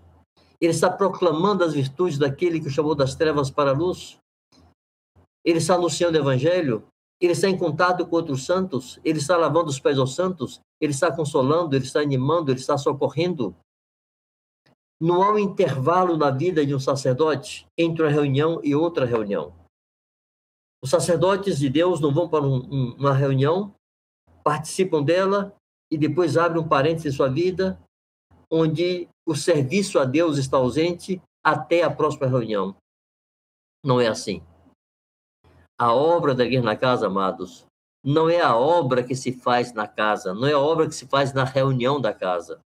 Ele 0.61 0.71
está 0.71 0.89
proclamando 0.89 1.65
as 1.65 1.73
virtudes 1.73 2.17
daquele 2.17 2.61
que 2.61 2.67
o 2.67 2.71
chamou 2.71 2.95
das 2.95 3.15
trevas 3.15 3.51
para 3.51 3.71
a 3.71 3.73
luz. 3.73 4.20
Ele 5.43 5.57
está 5.57 5.75
anunciando 5.75 6.17
o 6.17 6.21
evangelho. 6.21 6.87
Ele 7.19 7.33
está 7.33 7.47
em 7.47 7.57
contato 7.57 8.05
com 8.05 8.15
outros 8.15 8.45
santos. 8.45 8.99
Ele 9.03 9.19
está 9.19 9.37
lavando 9.37 9.69
os 9.69 9.79
pés 9.79 9.97
aos 9.97 10.15
santos. 10.15 10.59
Ele 10.79 10.91
está 10.91 11.11
consolando, 11.15 11.75
ele 11.75 11.85
está 11.85 12.01
animando, 12.01 12.51
ele 12.51 12.59
está 12.59 12.77
socorrendo. 12.77 13.55
Não 14.99 15.23
há 15.23 15.31
um 15.31 15.39
intervalo 15.39 16.17
na 16.17 16.29
vida 16.29 16.65
de 16.65 16.75
um 16.75 16.79
sacerdote 16.79 17.65
entre 17.77 18.03
uma 18.03 18.11
reunião 18.11 18.59
e 18.63 18.75
outra 18.75 19.05
reunião. 19.05 19.53
Os 20.83 20.89
sacerdotes 20.89 21.59
de 21.59 21.69
Deus 21.69 21.99
não 21.99 22.13
vão 22.13 22.27
para 22.27 22.43
um, 22.43 22.95
uma 22.95 23.13
reunião, 23.13 23.73
participam 24.43 25.03
dela 25.03 25.55
e 25.91 25.97
depois 25.97 26.37
abre 26.37 26.57
um 26.57 26.67
parênteses 26.67 27.13
em 27.13 27.15
sua 27.15 27.29
vida, 27.29 27.79
onde 28.49 29.07
o 29.27 29.35
serviço 29.35 29.99
a 29.99 30.05
Deus 30.05 30.37
está 30.37 30.57
ausente 30.57 31.21
até 31.43 31.83
a 31.83 31.91
próxima 31.91 32.27
reunião. 32.27 32.75
Não 33.83 33.99
é 33.99 34.07
assim. 34.07 34.43
A 35.81 35.95
obra 35.95 36.35
da 36.35 36.45
igreja 36.45 36.63
na 36.63 36.75
casa, 36.75 37.07
amados, 37.07 37.65
não 38.05 38.29
é 38.29 38.39
a 38.39 38.55
obra 38.55 39.03
que 39.03 39.15
se 39.15 39.31
faz 39.31 39.73
na 39.73 39.87
casa, 39.87 40.31
não 40.31 40.47
é 40.47 40.53
a 40.53 40.59
obra 40.59 40.87
que 40.87 40.93
se 40.93 41.07
faz 41.07 41.33
na 41.33 41.43
reunião 41.43 41.99
da 41.99 42.13
casa, 42.13 42.61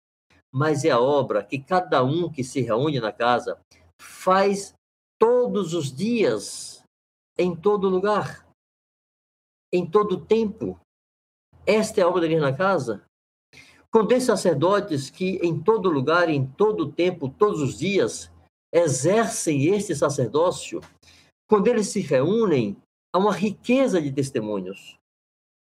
mas 0.49 0.85
é 0.85 0.91
a 0.91 0.99
obra 1.01 1.43
que 1.43 1.59
cada 1.59 2.01
um 2.05 2.31
que 2.31 2.41
se 2.41 2.61
reúne 2.61 3.01
na 3.01 3.11
casa 3.11 3.59
faz 4.01 4.73
todos 5.19 5.73
os 5.73 5.91
dias, 5.93 6.85
em 7.37 7.53
todo 7.53 7.89
lugar, 7.89 8.47
em 9.73 9.85
todo 9.85 10.25
tempo. 10.25 10.79
Esta 11.65 11.99
é 11.99 12.05
a 12.05 12.07
obra 12.07 12.21
da 12.21 12.27
igreja 12.27 12.49
na 12.49 12.55
casa. 12.55 13.03
Contém 13.91 14.21
sacerdotes 14.21 15.09
que 15.09 15.31
em 15.43 15.61
todo 15.61 15.91
lugar, 15.91 16.29
em 16.29 16.47
todo 16.47 16.89
tempo, 16.89 17.27
todos 17.27 17.61
os 17.61 17.77
dias, 17.77 18.31
exercem 18.73 19.65
este 19.65 19.93
sacerdócio. 19.93 20.79
Quando 21.45 21.67
eles 21.67 21.87
se 21.87 21.99
reúnem, 21.99 22.81
há 23.13 23.17
uma 23.17 23.33
riqueza 23.33 24.01
de 24.01 24.11
testemunhos. 24.11 24.97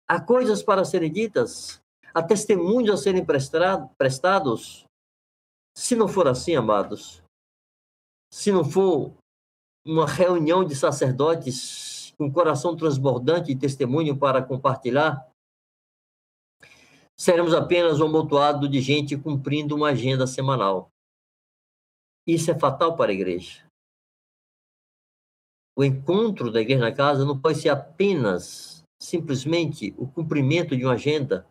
Há 0.09 0.21
coisas 0.21 0.63
para 0.63 0.85
serem 0.85 1.13
ditas, 1.13 1.81
há 2.15 2.23
testemunhos 2.23 3.01
a 3.01 3.03
serem 3.03 3.25
prestados. 3.25 4.87
Se 5.77 5.95
não 5.95 6.09
for 6.09 6.27
assim, 6.27 6.57
amados, 6.57 7.23
se 8.33 8.51
não 8.51 8.65
for 8.65 9.15
uma 9.87 10.07
reunião 10.07 10.65
de 10.65 10.75
sacerdotes 10.75 12.13
com 12.19 12.33
coração 12.33 12.77
transbordante 12.77 13.55
de 13.55 13.61
testemunho 13.61 14.19
para 14.19 14.43
compartilhar, 14.43 15.31
seremos 17.17 17.55
apenas 17.55 18.01
um 18.01 18.07
amontoado 18.07 18.69
de 18.69 18.81
gente 18.81 19.17
cumprindo 19.17 19.77
uma 19.77 19.91
agenda 19.91 20.27
semanal. 20.27 20.91
Isso 22.27 22.51
é 22.51 22.59
fatal 22.59 22.97
para 22.97 23.11
a 23.11 23.15
igreja. 23.15 23.68
O 25.79 25.85
encontro 25.85 26.51
da 26.51 26.61
igreja 26.61 26.81
na 26.81 26.91
casa 26.91 27.25
não 27.25 27.39
pode 27.39 27.61
ser 27.61 27.69
apenas, 27.69 28.83
simplesmente, 29.01 29.95
o 29.97 30.09
cumprimento 30.09 30.77
de 30.77 30.85
uma 30.85 30.95
agenda, 30.95 31.47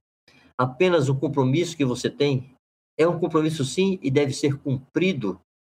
apenas 0.59 1.07
o 1.07 1.15
compromisso 1.15 1.77
que 1.77 1.85
você 1.85 2.09
tem. 2.09 2.53
É 2.99 3.07
um 3.07 3.17
compromisso, 3.17 3.63
sim, 3.63 3.97
e 4.01 4.11
deve 4.11 4.33
ser 4.33 4.57
cumprido 4.57 5.39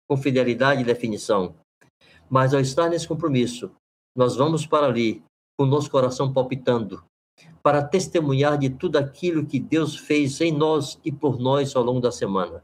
com 0.10 0.16
fidelidade 0.16 0.80
e 0.80 0.86
definição. 0.86 1.56
Mas 2.30 2.54
ao 2.54 2.62
estar 2.62 2.90
nesse 2.90 3.06
compromisso, 3.06 3.70
nós 4.16 4.38
vamos 4.38 4.66
para 4.66 4.88
ali 4.88 5.22
com 5.60 5.66
o 5.66 5.70
nosso 5.70 5.92
coração 5.92 6.32
palpitando, 6.32 7.04
para 7.62 7.84
testemunhar 7.84 8.58
de 8.58 8.70
tudo 8.70 8.96
aquilo 8.96 9.46
que 9.46 9.60
Deus 9.60 9.98
fez 9.98 10.40
em 10.40 10.54
nós 10.54 10.98
e 11.04 11.12
por 11.12 11.38
nós 11.38 11.76
ao 11.76 11.84
longo 11.84 12.00
da 12.00 12.14
semana. 12.14 12.64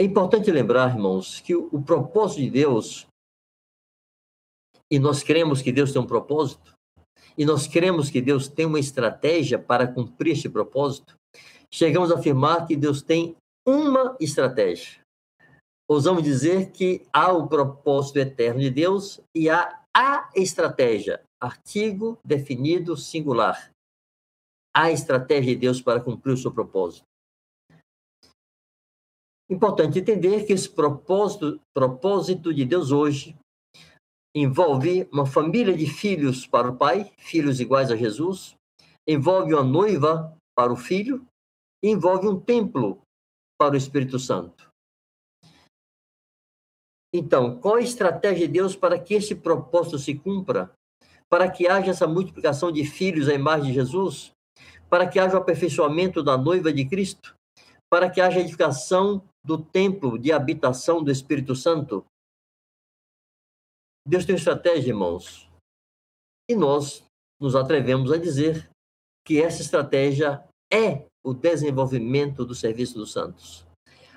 É 0.00 0.02
importante 0.02 0.50
lembrar, 0.50 0.94
irmãos, 0.94 1.40
que 1.40 1.54
o, 1.54 1.82
propósito 1.82 2.40
de 2.40 2.48
Deus, 2.48 3.06
e 4.90 4.98
nós 4.98 5.22
cremos 5.22 5.60
que 5.60 5.70
Deus 5.70 5.92
tem 5.92 6.00
um 6.00 6.06
propósito, 6.06 6.72
e 7.36 7.44
nós 7.44 7.66
cremos 7.66 8.08
que 8.08 8.22
Deus 8.22 8.48
tem 8.48 8.64
uma 8.64 8.80
estratégia 8.80 9.58
para 9.58 9.86
cumprir 9.86 10.32
este 10.32 10.48
propósito, 10.48 11.16
chegamos 11.70 12.10
a 12.10 12.14
afirmar 12.14 12.66
que 12.66 12.76
Deus 12.76 13.02
tem 13.02 13.36
uma 13.68 14.16
estratégia. 14.18 15.02
Ousamos 15.86 16.22
dizer 16.22 16.70
que 16.70 17.06
há 17.12 17.30
o 17.30 17.46
propósito 17.46 18.20
eterno 18.20 18.60
de 18.60 18.70
Deus 18.70 19.20
e 19.36 19.50
há 19.50 19.84
a 19.94 20.30
estratégia, 20.34 21.22
artigo 21.38 22.18
definido 22.24 22.96
singular. 22.96 23.70
A 24.74 24.90
estratégia 24.90 25.52
de 25.52 25.60
Deus 25.60 25.82
para 25.82 26.00
cumprir 26.00 26.32
o 26.32 26.38
seu 26.38 26.50
propósito. 26.50 27.09
Importante 29.50 29.98
entender 29.98 30.46
que 30.46 30.52
esse 30.52 30.70
propósito, 30.70 31.60
propósito 31.74 32.54
de 32.54 32.64
Deus 32.64 32.92
hoje 32.92 33.36
envolve 34.32 35.08
uma 35.12 35.26
família 35.26 35.76
de 35.76 35.86
filhos 35.86 36.46
para 36.46 36.70
o 36.70 36.76
Pai, 36.76 37.12
filhos 37.18 37.58
iguais 37.58 37.90
a 37.90 37.96
Jesus, 37.96 38.54
envolve 39.08 39.52
uma 39.52 39.64
noiva 39.64 40.36
para 40.56 40.72
o 40.72 40.76
Filho, 40.76 41.26
envolve 41.82 42.28
um 42.28 42.38
templo 42.38 43.02
para 43.58 43.74
o 43.74 43.76
Espírito 43.76 44.20
Santo. 44.20 44.70
Então, 47.12 47.58
qual 47.58 47.74
a 47.74 47.80
estratégia 47.80 48.46
de 48.46 48.52
Deus 48.52 48.76
para 48.76 49.00
que 49.00 49.14
esse 49.14 49.34
propósito 49.34 49.98
se 49.98 50.14
cumpra? 50.14 50.72
Para 51.28 51.50
que 51.50 51.66
haja 51.66 51.90
essa 51.90 52.06
multiplicação 52.06 52.70
de 52.70 52.84
filhos 52.84 53.28
à 53.28 53.34
imagem 53.34 53.68
de 53.68 53.74
Jesus? 53.74 54.30
Para 54.88 55.08
que 55.08 55.18
haja 55.18 55.34
o 55.34 55.40
aperfeiçoamento 55.40 56.22
da 56.22 56.38
noiva 56.38 56.72
de 56.72 56.84
Cristo? 56.84 57.34
Para 57.90 58.08
que 58.08 58.20
haja 58.20 58.38
edificação 58.38 59.24
do 59.44 59.62
templo 59.62 60.18
de 60.18 60.32
habitação 60.32 61.02
do 61.02 61.10
Espírito 61.10 61.54
Santo? 61.54 62.04
Deus 64.06 64.24
tem 64.24 64.36
estratégia, 64.36 64.90
irmãos. 64.90 65.48
E 66.48 66.54
nós 66.54 67.04
nos 67.40 67.54
atrevemos 67.54 68.10
a 68.12 68.16
dizer 68.16 68.68
que 69.24 69.40
essa 69.40 69.62
estratégia 69.62 70.44
é 70.72 71.06
o 71.24 71.32
desenvolvimento 71.34 72.44
do 72.44 72.54
serviço 72.54 72.94
dos 72.94 73.12
santos. 73.12 73.66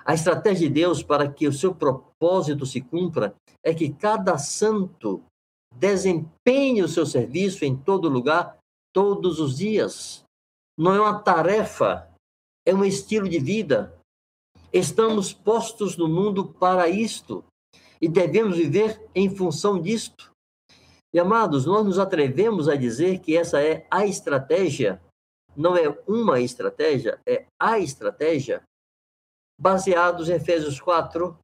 A 0.06 0.14
estratégia 0.14 0.68
de 0.68 0.74
Deus 0.74 1.02
para 1.02 1.32
que 1.32 1.48
o 1.48 1.54
seu 1.54 1.74
propósito 1.74 2.66
se 2.66 2.82
cumpra 2.82 3.36
é 3.64 3.74
que 3.74 3.94
cada 3.94 4.38
santo 4.38 5.24
desempenhe 5.76 6.84
o 6.84 6.88
seu 6.88 7.06
serviço 7.06 7.64
em 7.64 7.76
todo 7.76 8.10
lugar, 8.10 8.58
todos 8.94 9.40
os 9.40 9.58
dias. 9.58 10.24
Não 10.78 10.94
é 10.94 11.00
uma 11.00 11.20
tarefa, 11.20 12.10
é 12.66 12.74
um 12.74 12.84
estilo 12.84 13.30
de 13.30 13.40
vida. 13.40 13.98
Estamos 14.74 15.32
postos 15.32 15.96
no 15.96 16.10
mundo 16.10 16.46
para 16.46 16.90
isto 16.90 17.46
e 18.02 18.08
devemos 18.08 18.58
viver 18.58 19.00
em 19.14 19.30
função 19.30 19.80
disto. 19.80 20.32
E 21.14 21.20
amados, 21.20 21.68
nós 21.68 21.86
nos 21.86 22.00
atrevemos 22.00 22.68
a 22.68 22.76
dizer 22.76 23.20
que 23.20 23.38
essa 23.38 23.62
é 23.62 23.86
a 23.92 24.04
estratégia, 24.08 25.00
não 25.56 25.78
é 25.78 25.96
uma 26.08 26.42
estratégia, 26.42 27.22
é 27.24 27.46
a 27.62 27.78
estratégia 27.78 28.64
baseados 29.62 30.28
em 30.28 30.34
Efésios 30.34 30.82
4, 30.82 31.38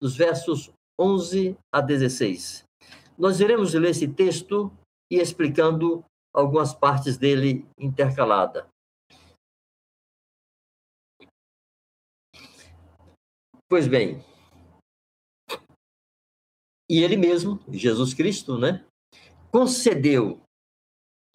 dos 0.00 0.16
versos 0.16 0.72
11 0.98 1.58
a 1.70 1.82
16. 1.82 2.64
Nós 3.18 3.40
iremos 3.40 3.74
ler 3.74 3.90
esse 3.90 4.08
texto 4.08 4.72
e 5.12 5.16
explicando 5.16 6.02
algumas 6.34 6.72
partes 6.72 7.18
dele 7.18 7.66
intercalada. 7.78 8.69
Pois 13.70 13.86
bem, 13.86 14.20
e 16.90 17.04
ele 17.04 17.16
mesmo, 17.16 17.60
Jesus 17.70 18.12
Cristo, 18.12 18.58
né, 18.58 18.84
concedeu, 19.52 20.40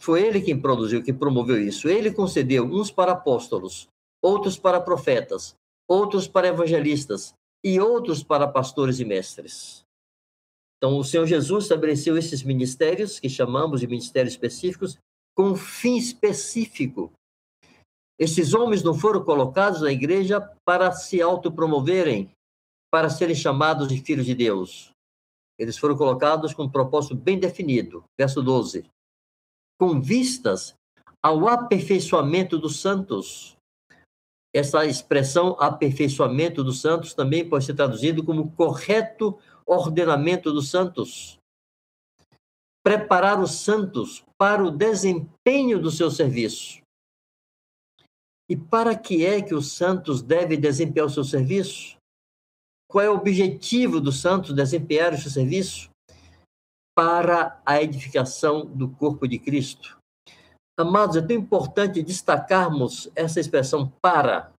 foi 0.02 0.21
ele 0.21 0.41
quem 0.41 0.60
produziu, 0.60 1.02
que 1.02 1.13
promoveu 1.13 1.58
isso, 1.58 1.88
ele 1.88 2.13
concedeu 2.13 2.65
uns 2.65 2.91
para 2.91 3.13
apóstolos, 3.13 3.88
outros 4.21 4.60
para 4.60 4.82
profetas, 4.82 5.56
outros 5.88 6.28
para 6.28 6.50
evangelistas 6.50 7.34
e 7.63 7.80
outros 7.80 8.21
para 8.21 8.50
pastores 8.50 9.00
e 9.00 9.06
mestres. 9.06 9.86
Então, 10.76 10.98
o 10.98 11.06
Senhor 11.06 11.26
Jesus 11.26 11.63
estabeleceu 11.63 12.17
esses 12.17 12.43
ministérios, 12.43 13.17
que 13.17 13.30
chamamos 13.30 13.80
de 13.80 13.88
ministérios 13.88 14.34
específicos, 14.34 14.98
com 15.34 15.52
um 15.52 15.56
fim 15.56 15.95
específico. 15.95 17.13
Esses 18.17 18.54
homens 18.54 18.82
não 18.82 18.93
foram 18.93 19.23
colocados 19.23 19.82
na 19.82 19.91
igreja 19.91 20.39
para 20.65 20.91
se 20.91 21.21
autopromoverem, 21.21 22.32
para 22.91 23.10
serem 23.10 23.36
chamados 23.36 23.89
de 23.89 23.99
filhos 24.01 24.25
de 24.25 24.34
Deus. 24.34 24.91
Eles 25.60 25.78
foram 25.78 25.97
colocados 25.97 26.54
com 26.54 26.63
um 26.63 26.69
propósito 26.69 27.15
bem 27.15 27.39
definido. 27.39 28.04
Verso 28.17 28.41
12. 28.41 28.86
Com 29.80 30.01
vistas 30.01 30.75
ao 31.21 31.47
aperfeiçoamento 31.47 32.58
dos 32.58 32.80
santos. 32.80 33.56
Essa 34.54 34.86
expressão 34.86 35.58
aperfeiçoamento 35.60 36.63
dos 36.63 36.80
santos 36.80 37.13
também 37.13 37.47
pode 37.47 37.65
ser 37.65 37.73
traduzido 37.73 38.23
como 38.23 38.51
correto 38.51 39.38
ordenamento 39.65 40.54
dos 40.54 40.69
santos. 40.69 41.38
Preparar 42.84 43.41
os 43.41 43.56
santos 43.56 44.23
para 44.38 44.63
o 44.63 44.71
desempenho 44.71 45.82
do 45.82 45.89
seu 45.89 46.12
serviço. 46.12 46.85
E 48.50 48.56
para 48.56 48.96
que 48.96 49.26
é 49.26 49.42
que 49.42 49.56
os 49.56 49.72
santos 49.74 50.22
devem 50.22 50.60
desempenhar 50.60 51.08
o 51.08 51.10
seu 51.10 51.24
serviço? 51.24 51.98
Qual 52.88 53.04
é 53.04 53.10
o 53.10 53.16
objetivo 53.16 54.00
dos 54.00 54.22
santos 54.22 54.54
desempenhar 54.54 55.14
o 55.14 55.18
seu 55.18 55.32
serviço? 55.32 55.90
Para 56.96 57.62
a 57.66 57.82
edificação 57.82 58.66
do 58.66 58.90
corpo 58.90 59.28
de 59.28 59.40
Cristo. 59.40 59.98
Amados, 60.78 61.16
é 61.16 61.22
tão 61.22 61.36
importante 61.36 62.04
destacarmos 62.04 63.10
essa 63.16 63.40
expressão 63.40 63.92
para, 64.02 64.54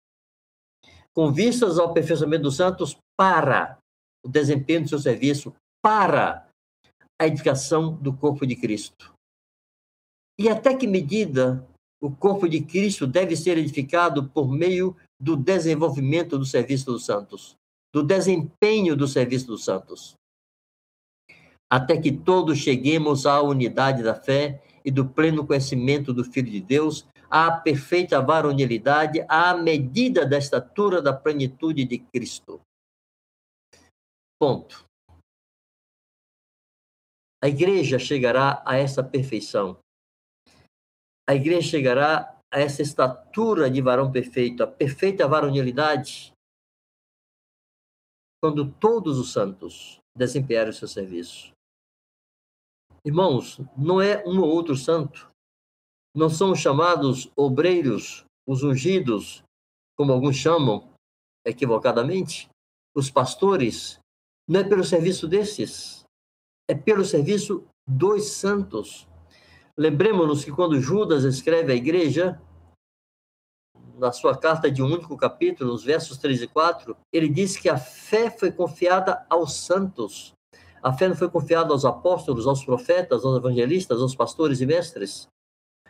com 1.14 1.32
vistas 1.32 1.78
ao 1.78 1.90
aperfeiçoamento 1.90 2.44
dos 2.44 2.56
santos, 2.56 2.96
para 3.16 3.78
o 4.24 4.28
desempenho 4.28 4.82
do 4.82 4.88
seu 4.88 4.98
serviço, 4.98 5.54
para 5.82 6.46
a 7.20 7.26
edificação 7.26 7.94
do 7.94 8.14
corpo 8.14 8.46
de 8.46 8.56
Cristo. 8.56 9.14
E 10.38 10.48
até 10.48 10.76
que 10.76 10.86
medida 10.86 11.66
o 12.00 12.10
corpo 12.10 12.48
de 12.48 12.60
Cristo 12.60 13.06
deve 13.06 13.36
ser 13.36 13.56
edificado 13.58 14.28
por 14.28 14.50
meio 14.50 14.96
do 15.20 15.36
desenvolvimento 15.36 16.38
do 16.38 16.44
serviço 16.44 16.86
dos 16.86 17.04
santos, 17.04 17.56
do 17.92 18.02
desempenho 18.02 18.94
do 18.94 19.08
serviço 19.08 19.46
dos 19.46 19.64
santos. 19.64 20.14
Até 21.70 22.00
que 22.00 22.12
todos 22.12 22.58
cheguemos 22.58 23.26
à 23.26 23.40
unidade 23.40 24.02
da 24.02 24.14
fé 24.14 24.62
e 24.84 24.90
do 24.90 25.08
pleno 25.08 25.46
conhecimento 25.46 26.12
do 26.12 26.22
Filho 26.22 26.50
de 26.50 26.60
Deus, 26.60 27.06
à 27.28 27.50
perfeita 27.50 28.20
varonilidade, 28.22 29.24
à 29.28 29.56
medida 29.56 30.24
da 30.24 30.38
estatura 30.38 31.02
da 31.02 31.12
plenitude 31.12 31.84
de 31.84 31.98
Cristo. 31.98 32.60
Ponto. 34.38 34.84
A 37.42 37.48
igreja 37.48 37.98
chegará 37.98 38.62
a 38.64 38.76
essa 38.76 39.02
perfeição. 39.02 39.78
A 41.28 41.34
igreja 41.34 41.68
chegará 41.68 42.40
a 42.52 42.60
essa 42.60 42.82
estatura 42.82 43.70
de 43.70 43.80
varão 43.80 44.12
perfeito, 44.12 44.62
a 44.62 44.66
perfeita 44.66 45.26
varonilidade, 45.26 46.32
quando 48.40 48.70
todos 48.72 49.18
os 49.18 49.32
santos 49.32 49.98
desempenharem 50.16 50.70
o 50.70 50.72
seu 50.72 50.86
serviço. 50.86 51.50
Irmãos, 53.04 53.60
não 53.76 54.00
é 54.00 54.24
um 54.26 54.40
ou 54.40 54.48
outro 54.48 54.76
santo. 54.76 55.30
Não 56.14 56.30
são 56.30 56.54
chamados 56.54 57.30
obreiros, 57.36 58.24
os 58.46 58.62
ungidos, 58.62 59.42
como 59.96 60.12
alguns 60.12 60.36
chamam 60.36 60.92
equivocadamente, 61.44 62.48
os 62.94 63.10
pastores. 63.10 63.98
Não 64.48 64.60
é 64.60 64.64
pelo 64.64 64.84
serviço 64.84 65.26
desses, 65.28 66.04
é 66.68 66.74
pelo 66.74 67.04
serviço 67.04 67.66
dos 67.86 68.30
santos. 68.30 69.06
Lembremos-nos 69.78 70.42
que 70.42 70.50
quando 70.50 70.80
Judas 70.80 71.24
escreve 71.24 71.72
à 71.72 71.76
igreja, 71.76 72.40
na 73.98 74.10
sua 74.10 74.36
carta 74.36 74.70
de 74.70 74.82
um 74.82 74.86
único 74.86 75.16
capítulo, 75.16 75.72
nos 75.72 75.84
versos 75.84 76.16
3 76.18 76.42
e 76.42 76.46
4, 76.46 76.96
ele 77.12 77.28
diz 77.28 77.56
que 77.56 77.68
a 77.68 77.76
fé 77.76 78.30
foi 78.30 78.50
confiada 78.50 79.26
aos 79.28 79.54
santos. 79.54 80.32
A 80.82 80.92
fé 80.92 81.08
não 81.08 81.16
foi 81.16 81.28
confiada 81.28 81.72
aos 81.72 81.84
apóstolos, 81.84 82.46
aos 82.46 82.64
profetas, 82.64 83.24
aos 83.24 83.36
evangelistas, 83.36 84.00
aos 84.00 84.14
pastores 84.14 84.60
e 84.60 84.66
mestres. 84.66 85.28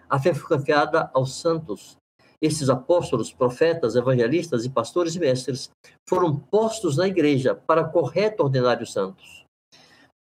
A 0.09 0.18
fé 0.18 0.35
foi 0.35 0.57
confiada 0.57 1.11
aos 1.14 1.40
santos. 1.40 1.96
Esses 2.40 2.68
apóstolos, 2.68 3.33
profetas, 3.33 3.96
evangelistas 3.96 4.64
e 4.64 4.70
pastores 4.70 5.14
e 5.14 5.20
mestres 5.20 5.70
foram 6.09 6.37
postos 6.37 6.96
na 6.96 7.07
igreja 7.09 7.55
para 7.55 7.85
correto 7.85 8.42
ordenar 8.42 8.83
os 8.83 8.92
santos, 8.92 9.44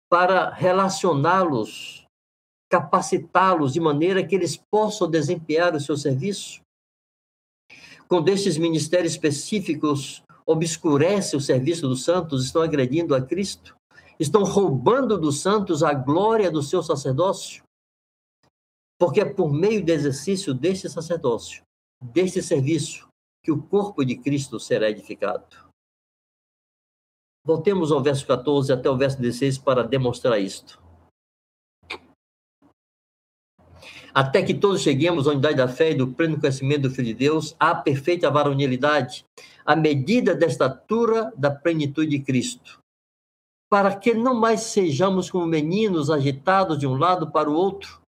para 0.09 0.49
relacioná-los, 0.49 2.04
capacitá-los 2.69 3.73
de 3.73 3.79
maneira 3.79 4.25
que 4.25 4.35
eles 4.35 4.57
possam 4.71 5.09
desempenhar 5.09 5.75
o 5.75 5.79
seu 5.79 5.95
serviço. 5.97 6.61
Quando 8.07 8.29
esses 8.29 8.57
ministérios 8.57 9.13
específicos 9.13 10.23
obscurecem 10.45 11.37
o 11.37 11.41
serviço 11.41 11.87
dos 11.87 12.03
santos, 12.03 12.45
estão 12.45 12.61
agredindo 12.61 13.15
a 13.15 13.21
Cristo 13.21 13.75
estão 14.19 14.43
roubando 14.43 15.17
dos 15.17 15.41
santos 15.41 15.83
a 15.83 15.93
glória 15.93 16.49
do 16.49 16.63
seu 16.63 16.81
sacerdócio, 16.81 17.63
porque 18.97 19.21
é 19.21 19.25
por 19.25 19.51
meio 19.51 19.83
do 19.83 19.91
exercício 19.91 20.53
deste 20.53 20.89
sacerdócio, 20.89 21.63
deste 22.01 22.41
serviço, 22.41 23.07
que 23.43 23.51
o 23.51 23.61
corpo 23.61 24.03
de 24.03 24.17
Cristo 24.17 24.59
será 24.59 24.89
edificado. 24.89 25.65
Voltemos 27.45 27.91
ao 27.91 28.01
verso 28.01 28.25
14 28.25 28.73
até 28.73 28.89
o 28.89 28.97
verso 28.97 29.19
16 29.19 29.59
para 29.59 29.83
demonstrar 29.83 30.39
isto. 30.39 30.81
Até 34.15 34.41
que 34.41 34.53
todos 34.53 34.81
cheguemos 34.81 35.27
à 35.27 35.31
unidade 35.31 35.57
da 35.57 35.67
fé 35.67 35.91
e 35.91 35.95
do 35.95 36.07
pleno 36.07 36.39
conhecimento 36.39 36.83
do 36.83 36.89
Filho 36.89 37.09
de 37.09 37.13
Deus, 37.13 37.55
à 37.59 37.75
perfeita 37.75 38.31
varonilidade, 38.31 39.25
à 39.65 39.75
medida 39.75 40.33
da 40.33 40.45
estatura 40.45 41.33
da 41.35 41.51
plenitude 41.51 42.11
de 42.11 42.19
Cristo 42.19 42.79
para 43.69 43.95
que 43.95 44.13
não 44.13 44.33
mais 44.33 44.61
sejamos 44.61 45.29
como 45.29 45.45
meninos 45.45 46.09
agitados 46.09 46.77
de 46.77 46.87
um 46.87 46.95
lado 46.95 47.29
para 47.31 47.49
o 47.49 47.53
outro 47.53 47.99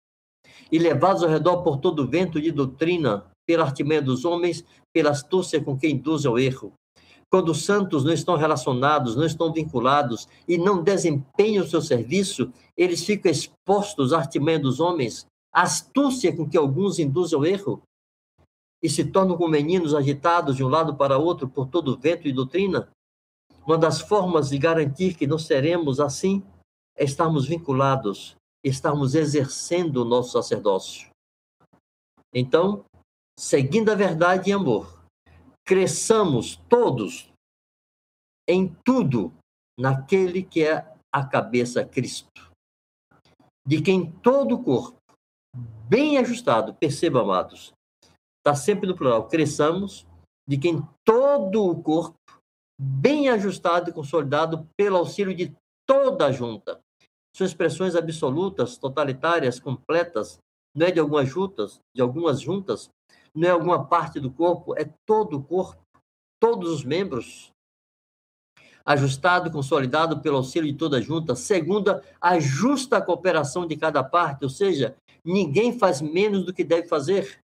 e 0.71 0.77
levados 0.77 1.23
ao 1.23 1.29
redor 1.29 1.61
por 1.61 1.77
todo 1.77 2.03
o 2.03 2.07
vento 2.07 2.41
de 2.41 2.51
doutrina, 2.51 3.25
pela 3.45 3.65
artimanha 3.65 4.01
dos 4.01 4.25
homens, 4.25 4.63
pela 4.93 5.11
astúcia 5.11 5.61
com 5.61 5.77
que 5.77 5.89
induz 5.89 6.25
ao 6.25 6.37
erro. 6.37 6.73
Quando 7.29 7.49
os 7.49 7.65
santos 7.65 8.05
não 8.05 8.13
estão 8.13 8.37
relacionados, 8.37 9.15
não 9.15 9.25
estão 9.25 9.51
vinculados 9.51 10.27
e 10.47 10.57
não 10.57 10.81
desempenham 10.81 11.65
o 11.65 11.67
seu 11.67 11.81
serviço, 11.81 12.51
eles 12.77 13.03
ficam 13.03 13.29
expostos 13.29 14.13
à 14.13 14.19
artimanha 14.19 14.59
dos 14.59 14.79
homens, 14.79 15.25
astúcia 15.51 16.35
com 16.35 16.49
que 16.49 16.57
alguns 16.57 16.99
induzem 16.99 17.37
ao 17.37 17.45
erro, 17.45 17.81
e 18.81 18.89
se 18.89 19.05
tornam 19.05 19.37
como 19.37 19.49
meninos 19.49 19.93
agitados 19.93 20.55
de 20.55 20.63
um 20.63 20.67
lado 20.67 20.95
para 20.95 21.17
outro 21.17 21.47
por 21.47 21.67
todo 21.67 21.97
vento 21.97 22.23
de 22.23 22.31
doutrina. 22.31 22.89
Uma 23.65 23.77
das 23.77 23.99
formas 23.99 24.49
de 24.49 24.57
garantir 24.57 25.15
que 25.15 25.27
não 25.27 25.37
seremos 25.37 25.99
assim 25.99 26.43
é 26.95 27.03
estarmos 27.03 27.47
vinculados, 27.47 28.35
estarmos 28.63 29.15
exercendo 29.15 29.97
o 29.97 30.05
nosso 30.05 30.31
sacerdócio. 30.31 31.09
Então, 32.33 32.85
seguindo 33.37 33.91
a 33.91 33.95
verdade 33.95 34.49
e 34.49 34.53
amor, 34.53 35.03
cresçamos 35.65 36.55
todos 36.69 37.29
em 38.47 38.73
tudo 38.85 39.33
naquele 39.77 40.43
que 40.43 40.63
é 40.63 40.95
a 41.11 41.25
cabeça 41.25 41.83
Cristo, 41.83 42.49
de 43.65 43.81
quem 43.81 44.11
todo 44.11 44.55
o 44.55 44.63
corpo, 44.63 44.96
bem 45.87 46.17
ajustado, 46.17 46.73
perceba, 46.73 47.21
amados, 47.21 47.73
está 48.39 48.55
sempre 48.55 48.87
no 48.87 48.95
plural, 48.95 49.27
cresçamos, 49.27 50.05
de 50.47 50.57
quem 50.57 50.81
todo 51.03 51.65
o 51.65 51.81
corpo, 51.81 52.17
bem 52.79 53.29
ajustado 53.29 53.89
e 53.89 53.93
consolidado 53.93 54.67
pelo 54.77 54.97
auxílio 54.97 55.35
de 55.35 55.55
toda 55.87 56.27
a 56.27 56.31
junta. 56.31 56.79
São 57.35 57.45
expressões 57.45 57.95
absolutas, 57.95 58.77
totalitárias, 58.77 59.59
completas, 59.59 60.39
não 60.75 60.87
é 60.87 60.91
de 60.91 60.99
algumas 60.99 61.27
juntas, 61.27 61.79
de 61.95 62.01
algumas 62.01 62.39
juntas, 62.39 62.89
não 63.35 63.47
é 63.47 63.51
alguma 63.51 63.85
parte 63.85 64.19
do 64.19 64.31
corpo, 64.31 64.77
é 64.77 64.91
todo 65.05 65.37
o 65.37 65.43
corpo, 65.43 65.81
todos 66.39 66.71
os 66.71 66.83
membros, 66.83 67.51
ajustado 68.87 69.51
consolidado 69.51 70.19
pelo 70.21 70.37
auxílio 70.37 70.71
de 70.71 70.77
toda 70.77 70.97
a 70.97 71.01
junta, 71.01 71.35
segundo 71.35 72.01
a 72.21 72.39
justa 72.39 73.01
cooperação 73.01 73.67
de 73.67 73.75
cada 73.75 74.03
parte, 74.03 74.43
ou 74.43 74.49
seja, 74.49 74.95
ninguém 75.23 75.77
faz 75.77 76.01
menos 76.01 76.45
do 76.45 76.53
que 76.53 76.63
deve 76.63 76.87
fazer. 76.87 77.39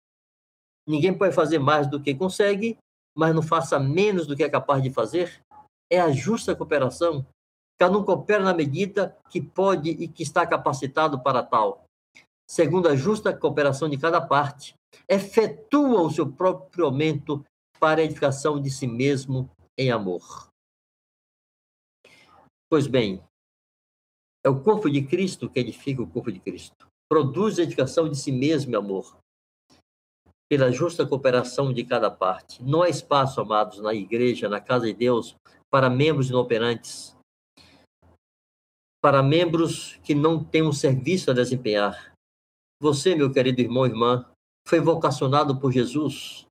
Ninguém 0.88 1.14
pode 1.14 1.36
fazer 1.36 1.60
mais 1.60 1.88
do 1.88 2.00
que 2.00 2.16
consegue 2.16 2.78
mas 3.16 3.34
não 3.34 3.42
faça 3.42 3.80
menos 3.80 4.26
do 4.26 4.36
que 4.36 4.44
é 4.44 4.50
capaz 4.50 4.82
de 4.82 4.90
fazer, 4.90 5.42
é 5.92 6.00
a 6.00 6.12
justa 6.12 6.56
cooperação. 6.56 7.26
Cada 7.80 7.98
um 7.98 8.04
coopera 8.04 8.44
na 8.44 8.54
medida 8.54 9.16
que 9.30 9.42
pode 9.42 9.90
e 9.90 10.08
que 10.08 10.24
está 10.24 10.46
capacitado 10.46 11.22
para 11.22 11.44
tal. 11.44 11.84
Segundo 12.50 12.88
a 12.88 12.96
justa 12.96 13.36
cooperação 13.36 13.90
de 13.90 13.98
cada 13.98 14.22
parte, 14.22 14.74
efetua 15.08 16.02
o 16.02 16.12
seu 16.12 16.32
próprio 16.32 16.86
aumento 16.86 17.44
para 17.80 18.02
a 18.02 18.04
edificação 18.04 18.62
de 18.62 18.70
si 18.70 18.88
mesmo 18.88 19.50
em 19.78 19.92
amor. 19.92 20.53
Pois 22.74 22.88
bem, 22.88 23.24
é 24.44 24.50
o 24.50 24.60
corpo 24.60 24.90
de 24.90 25.04
Cristo 25.04 25.48
que 25.48 25.60
edifica 25.60 26.02
o 26.02 26.08
corpo 26.08 26.32
de 26.32 26.40
Cristo. 26.40 26.88
Produz 27.08 27.60
a 27.60 27.62
edificação 27.62 28.10
de 28.10 28.18
si 28.18 28.32
mesmo 28.32 28.76
amor, 28.76 29.16
pela 30.50 30.72
justa 30.72 31.06
cooperação 31.06 31.72
de 31.72 31.84
cada 31.84 32.10
parte. 32.10 32.64
Não 32.64 32.82
há 32.82 32.90
espaço, 32.90 33.40
amados, 33.40 33.78
na 33.78 33.94
igreja, 33.94 34.50
na 34.50 34.60
casa 34.60 34.88
de 34.88 34.94
Deus, 34.96 35.36
para 35.70 35.88
membros 35.88 36.32
inoperantes, 36.32 37.16
para 39.04 39.22
membros 39.22 39.98
que 39.98 40.16
não 40.16 40.44
têm 40.44 40.64
um 40.64 40.74
serviço 40.74 41.30
a 41.30 41.36
desempenhar. 41.36 42.16
Você, 42.82 43.14
meu 43.14 43.32
querido 43.32 43.62
irmão 43.62 43.86
e 43.86 43.90
irmã, 43.90 44.26
foi 44.68 44.80
vocacionado 44.80 45.60
por 45.60 45.72
Jesus 45.72 46.48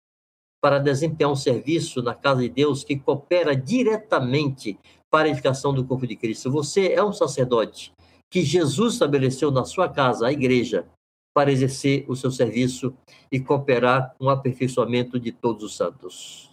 para 0.62 0.78
desempenhar 0.78 1.32
um 1.32 1.34
serviço 1.34 2.00
na 2.00 2.14
casa 2.14 2.42
de 2.42 2.48
Deus 2.48 2.84
que 2.84 2.96
coopera 2.96 3.56
diretamente 3.56 4.78
para 5.12 5.28
a 5.28 5.30
edificação 5.30 5.74
do 5.74 5.84
corpo 5.84 6.06
de 6.06 6.16
Cristo. 6.16 6.50
Você 6.50 6.92
é 6.94 7.04
um 7.04 7.12
sacerdote 7.12 7.92
que 8.30 8.42
Jesus 8.42 8.94
estabeleceu 8.94 9.50
na 9.50 9.62
sua 9.66 9.86
casa, 9.86 10.26
a 10.26 10.32
igreja, 10.32 10.88
para 11.34 11.52
exercer 11.52 12.10
o 12.10 12.16
seu 12.16 12.30
serviço 12.30 12.96
e 13.30 13.38
cooperar 13.38 14.14
com 14.16 14.24
o 14.24 14.30
aperfeiçoamento 14.30 15.20
de 15.20 15.30
todos 15.30 15.62
os 15.64 15.76
santos. 15.76 16.50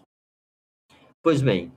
Pois 1.24 1.42
bem, 1.42 1.72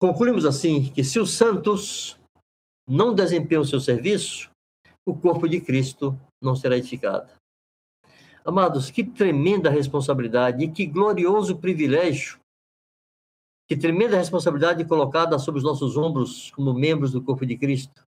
concluímos 0.00 0.46
assim 0.46 0.90
que 0.90 1.04
se 1.04 1.18
os 1.20 1.32
santos 1.32 2.18
não 2.88 3.14
desempenham 3.14 3.62
o 3.62 3.66
seu 3.66 3.80
serviço, 3.80 4.50
o 5.06 5.14
corpo 5.14 5.46
de 5.46 5.60
Cristo 5.60 6.18
não 6.42 6.56
será 6.56 6.78
edificado. 6.78 7.30
Amados, 8.44 8.90
que 8.90 9.04
tremenda 9.04 9.70
responsabilidade 9.70 10.64
e 10.64 10.70
que 10.70 10.86
glorioso 10.86 11.58
privilégio, 11.58 12.41
que 13.72 13.76
tremenda 13.78 14.18
responsabilidade 14.18 14.84
colocada 14.84 15.38
sobre 15.38 15.56
os 15.56 15.64
nossos 15.64 15.96
ombros 15.96 16.50
como 16.50 16.74
membros 16.74 17.10
do 17.10 17.22
corpo 17.22 17.46
de 17.46 17.56
Cristo. 17.56 18.06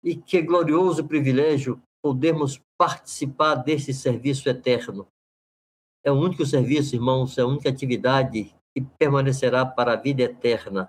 E 0.00 0.14
que 0.14 0.40
glorioso 0.40 1.04
privilégio 1.08 1.82
podermos 2.00 2.60
participar 2.78 3.56
desse 3.56 3.92
serviço 3.92 4.48
eterno. 4.48 5.08
É 6.04 6.12
o 6.12 6.14
único 6.14 6.46
serviço, 6.46 6.94
irmãos, 6.94 7.36
é 7.36 7.42
a 7.42 7.46
única 7.46 7.68
atividade 7.68 8.54
que 8.72 8.80
permanecerá 8.96 9.66
para 9.66 9.94
a 9.94 9.96
vida 9.96 10.22
eterna. 10.22 10.88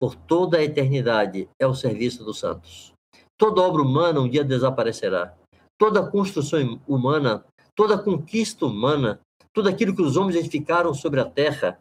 Por 0.00 0.14
toda 0.14 0.58
a 0.58 0.62
eternidade 0.62 1.48
é 1.60 1.66
o 1.66 1.74
serviço 1.74 2.24
dos 2.24 2.38
santos. 2.38 2.94
Toda 3.36 3.60
obra 3.60 3.82
humana 3.82 4.20
um 4.20 4.28
dia 4.28 4.44
desaparecerá. 4.44 5.34
Toda 5.76 6.08
construção 6.08 6.80
humana, 6.86 7.44
toda 7.74 7.98
conquista 7.98 8.64
humana, 8.66 9.20
tudo 9.52 9.68
aquilo 9.68 9.96
que 9.96 10.02
os 10.02 10.16
homens 10.16 10.36
edificaram 10.36 10.94
sobre 10.94 11.18
a 11.18 11.24
terra, 11.24 11.80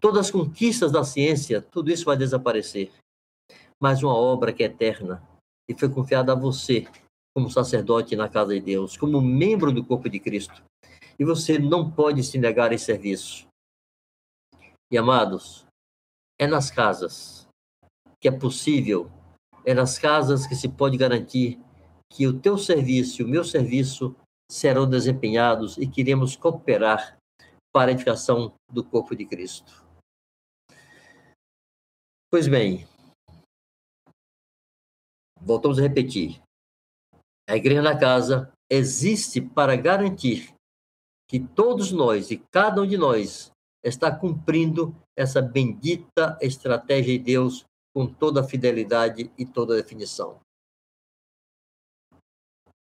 todas 0.00 0.26
as 0.26 0.30
conquistas 0.30 0.92
da 0.92 1.04
ciência, 1.04 1.60
tudo 1.60 1.90
isso 1.90 2.04
vai 2.04 2.16
desaparecer. 2.16 2.92
Mas 3.80 4.02
uma 4.02 4.14
obra 4.14 4.52
que 4.52 4.62
é 4.62 4.66
eterna 4.66 5.22
e 5.68 5.78
foi 5.78 5.88
confiada 5.88 6.32
a 6.32 6.36
você, 6.36 6.86
como 7.34 7.50
sacerdote 7.50 8.16
na 8.16 8.28
casa 8.28 8.54
de 8.54 8.60
Deus, 8.60 8.96
como 8.96 9.20
membro 9.20 9.72
do 9.72 9.84
corpo 9.84 10.08
de 10.08 10.18
Cristo. 10.18 10.62
E 11.18 11.24
você 11.24 11.58
não 11.58 11.90
pode 11.90 12.22
se 12.22 12.38
negar 12.38 12.72
esse 12.72 12.86
serviço. 12.86 13.46
E 14.90 14.96
amados, 14.96 15.66
é 16.38 16.46
nas 16.46 16.70
casas 16.70 17.46
que 18.20 18.28
é 18.28 18.32
possível 18.32 19.10
é 19.66 19.74
nas 19.74 19.98
casas 19.98 20.46
que 20.46 20.54
se 20.54 20.68
pode 20.68 20.96
garantir 20.96 21.58
que 22.12 22.24
o 22.24 22.38
teu 22.38 22.56
serviço 22.56 23.20
e 23.20 23.24
o 23.24 23.28
meu 23.28 23.42
serviço 23.42 24.14
serão 24.48 24.88
desempenhados 24.88 25.76
e 25.76 25.88
queremos 25.88 26.36
cooperar 26.36 27.18
para 27.74 27.90
a 27.90 27.92
edificação 27.92 28.54
do 28.72 28.84
corpo 28.84 29.16
de 29.16 29.26
Cristo. 29.26 29.84
Pois 32.28 32.48
bem, 32.48 32.84
voltamos 35.40 35.78
a 35.78 35.82
repetir. 35.82 36.42
A 37.48 37.54
igreja 37.54 37.80
na 37.80 37.96
casa 37.96 38.52
existe 38.68 39.40
para 39.40 39.76
garantir 39.76 40.52
que 41.28 41.38
todos 41.38 41.92
nós 41.92 42.32
e 42.32 42.38
cada 42.50 42.82
um 42.82 42.86
de 42.86 42.98
nós 42.98 43.52
está 43.84 44.14
cumprindo 44.14 44.92
essa 45.16 45.40
bendita 45.40 46.36
estratégia 46.40 47.16
de 47.16 47.24
Deus 47.24 47.64
com 47.94 48.12
toda 48.12 48.40
a 48.40 48.44
fidelidade 48.44 49.30
e 49.38 49.46
toda 49.46 49.74
a 49.74 49.76
definição. 49.76 50.40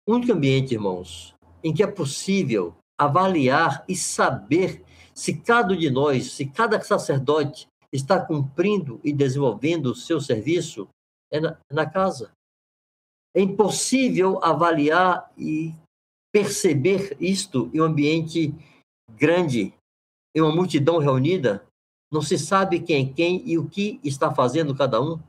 O 0.07 0.15
único 0.15 0.33
ambiente, 0.33 0.73
irmãos, 0.73 1.35
em 1.63 1.71
que 1.71 1.83
é 1.83 1.87
possível 1.87 2.75
avaliar 2.99 3.85
e 3.87 3.95
saber 3.95 4.83
se 5.13 5.37
cada 5.37 5.75
um 5.75 5.77
de 5.77 5.91
nós, 5.91 6.31
se 6.31 6.47
cada 6.47 6.81
sacerdote 6.81 7.67
está 7.93 8.23
cumprindo 8.23 8.99
e 9.03 9.13
desenvolvendo 9.13 9.87
o 9.87 9.95
seu 9.95 10.19
serviço 10.19 10.87
é 11.31 11.39
na, 11.39 11.59
na 11.71 11.89
casa. 11.89 12.31
É 13.35 13.41
impossível 13.41 14.43
avaliar 14.43 15.31
e 15.37 15.73
perceber 16.31 17.15
isto 17.19 17.69
em 17.73 17.81
um 17.81 17.85
ambiente 17.85 18.53
grande, 19.11 19.73
em 20.35 20.41
uma 20.41 20.53
multidão 20.53 20.97
reunida, 20.97 21.65
não 22.11 22.21
se 22.21 22.37
sabe 22.37 22.79
quem 22.79 23.09
é 23.09 23.13
quem 23.13 23.47
e 23.47 23.57
o 23.57 23.69
que 23.69 23.99
está 24.03 24.33
fazendo 24.33 24.75
cada 24.75 25.01
um. 25.01 25.21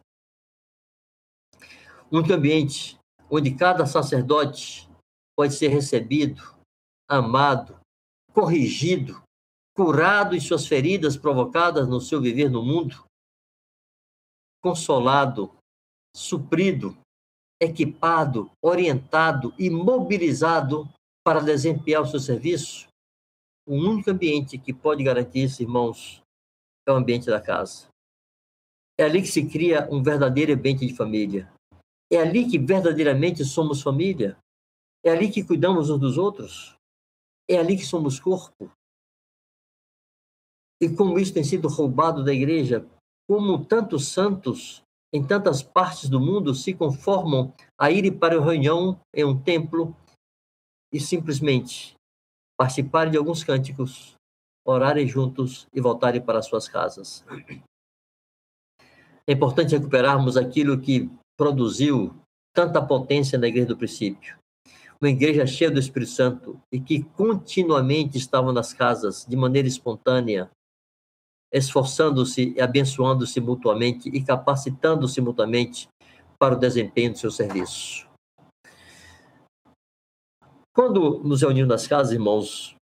Um 2.11 2.19
ambiente 2.33 2.99
onde 3.31 3.55
cada 3.55 3.85
sacerdote 3.85 4.89
pode 5.37 5.55
ser 5.55 5.69
recebido, 5.69 6.43
amado, 7.09 7.79
corrigido, 8.33 9.23
curado 9.79 10.35
em 10.35 10.41
suas 10.41 10.67
feridas 10.67 11.17
provocadas 11.17 11.87
no 11.87 12.01
seu 12.01 12.21
viver 12.21 12.51
no 12.51 12.65
mundo, 12.65 13.05
consolado, 14.61 15.55
suprido, 16.13 16.99
equipado, 17.63 18.51
orientado 18.61 19.55
e 19.57 19.71
mobilizado 19.71 20.89
para 21.25 21.39
desempenhar 21.39 22.03
o 22.03 22.07
seu 22.09 22.19
serviço. 22.19 22.89
O 23.69 23.77
único 23.77 24.11
ambiente 24.11 24.59
que 24.59 24.75
pode 24.75 25.05
garantir 25.05 25.45
isso, 25.45 25.63
irmãos, 25.63 26.21
é 26.85 26.91
o 26.91 26.97
ambiente 26.97 27.27
da 27.27 27.41
casa. 27.41 27.87
É 28.99 29.05
ali 29.05 29.23
que 29.23 29.29
se 29.29 29.49
cria 29.49 29.89
um 29.93 30.03
verdadeiro 30.03 30.55
ambiente 30.55 30.85
de 30.85 30.97
família. 30.97 31.53
É 32.11 32.17
ali 32.17 32.51
que 32.51 32.59
verdadeiramente 32.59 33.45
somos 33.45 33.81
família. 33.81 34.37
É 35.05 35.11
ali 35.13 35.31
que 35.31 35.45
cuidamos 35.45 35.89
uns 35.89 36.01
dos 36.01 36.19
outros. 36.19 36.75
É 37.49 37.59
ali 37.59 37.77
que 37.77 37.87
somos 37.87 38.19
corpo. 38.19 38.77
E 40.81 40.89
como 40.89 41.19
isso 41.19 41.35
tem 41.35 41.45
sido 41.45 41.69
roubado 41.69 42.25
da 42.25 42.33
igreja, 42.33 42.87
como 43.29 43.65
tantos 43.65 44.09
santos 44.09 44.83
em 45.13 45.27
tantas 45.27 45.63
partes 45.63 46.09
do 46.09 46.21
mundo 46.21 46.55
se 46.55 46.75
conformam 46.75 47.53
a 47.79 47.91
ir 47.91 48.11
para 48.19 48.39
uma 48.39 48.45
reunião 48.45 49.01
em 49.15 49.25
um 49.25 49.39
templo 49.39 49.97
e 50.93 51.01
simplesmente 51.01 51.95
participarem 52.59 53.13
de 53.13 53.19
alguns 53.19 53.43
cânticos, 53.45 54.15
orarem 54.67 55.07
juntos 55.07 55.67
e 55.73 55.81
voltarem 55.81 56.21
para 56.21 56.43
suas 56.43 56.69
casas. 56.69 57.25
É 59.27 59.33
importante 59.33 59.77
recuperarmos 59.77 60.37
aquilo 60.37 60.81
que 60.81 61.11
produziu 61.37 62.15
tanta 62.55 62.85
potência 62.85 63.39
na 63.39 63.47
igreja 63.47 63.69
do 63.69 63.77
princípio. 63.77 64.37
Uma 65.01 65.11
igreja 65.11 65.47
cheia 65.47 65.71
do 65.71 65.79
Espírito 65.79 66.11
Santo 66.11 66.61
e 66.73 66.81
que 66.81 67.05
continuamente 67.05 68.19
estava 68.19 68.53
nas 68.53 68.73
casas 68.73 69.25
de 69.25 69.37
maneira 69.37 69.69
espontânea, 69.69 70.51
esforçando-se 71.53 72.55
e 72.57 72.61
abençoando-se 72.61 73.41
mutuamente 73.41 74.09
e 74.09 74.23
capacitando-se 74.23 75.21
mutuamente 75.21 75.89
para 76.39 76.55
o 76.55 76.59
desempenho 76.59 77.13
do 77.13 77.19
seu 77.19 77.31
serviço. 77.31 78.07
Quando 80.75 81.19
nos 81.25 81.43
reunimos 81.43 81.69
nas 81.69 81.87
casas, 81.87 82.13
irmãos, 82.13 82.77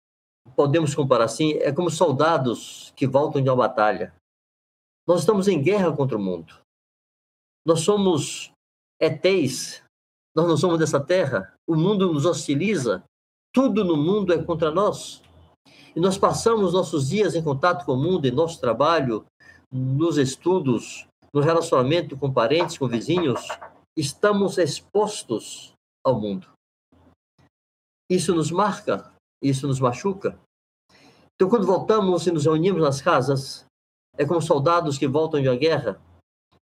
podemos 0.56 0.94
comparar 0.94 1.24
assim, 1.24 1.52
é 1.54 1.72
como 1.72 1.90
soldados 1.90 2.92
que 2.96 3.06
voltam 3.06 3.42
de 3.42 3.50
uma 3.50 3.56
batalha. 3.56 4.14
Nós 5.06 5.20
estamos 5.20 5.48
em 5.48 5.60
guerra 5.62 5.94
contra 5.94 6.16
o 6.16 6.20
mundo. 6.20 6.58
Nós 7.66 7.80
somos 7.80 8.50
ETs, 9.00 9.82
nós 10.34 10.48
não 10.48 10.56
somos 10.56 10.78
dessa 10.78 10.98
terra. 10.98 11.54
O 11.66 11.76
mundo 11.76 12.12
nos 12.12 12.24
hostiliza, 12.24 13.04
tudo 13.52 13.84
no 13.84 13.96
mundo 13.96 14.32
é 14.32 14.42
contra 14.42 14.70
nós. 14.70 15.21
E 15.94 16.00
nós 16.00 16.16
passamos 16.16 16.72
nossos 16.72 17.08
dias 17.08 17.34
em 17.34 17.42
contato 17.42 17.84
com 17.84 17.92
o 17.92 18.02
mundo, 18.02 18.26
em 18.26 18.30
nosso 18.30 18.58
trabalho, 18.60 19.26
nos 19.70 20.16
estudos, 20.16 21.06
no 21.32 21.40
relacionamento 21.40 22.16
com 22.16 22.32
parentes, 22.32 22.78
com 22.78 22.88
vizinhos, 22.88 23.46
estamos 23.96 24.56
expostos 24.58 25.72
ao 26.04 26.18
mundo. 26.18 26.50
Isso 28.10 28.34
nos 28.34 28.50
marca, 28.50 29.12
isso 29.42 29.66
nos 29.66 29.80
machuca. 29.80 30.38
Então, 31.34 31.48
quando 31.48 31.66
voltamos 31.66 32.26
e 32.26 32.30
nos 32.30 32.44
reunimos 32.44 32.82
nas 32.82 33.00
casas, 33.00 33.64
é 34.16 34.24
como 34.24 34.40
soldados 34.40 34.98
que 34.98 35.06
voltam 35.06 35.40
de 35.40 35.48
uma 35.48 35.56
guerra 35.56 36.00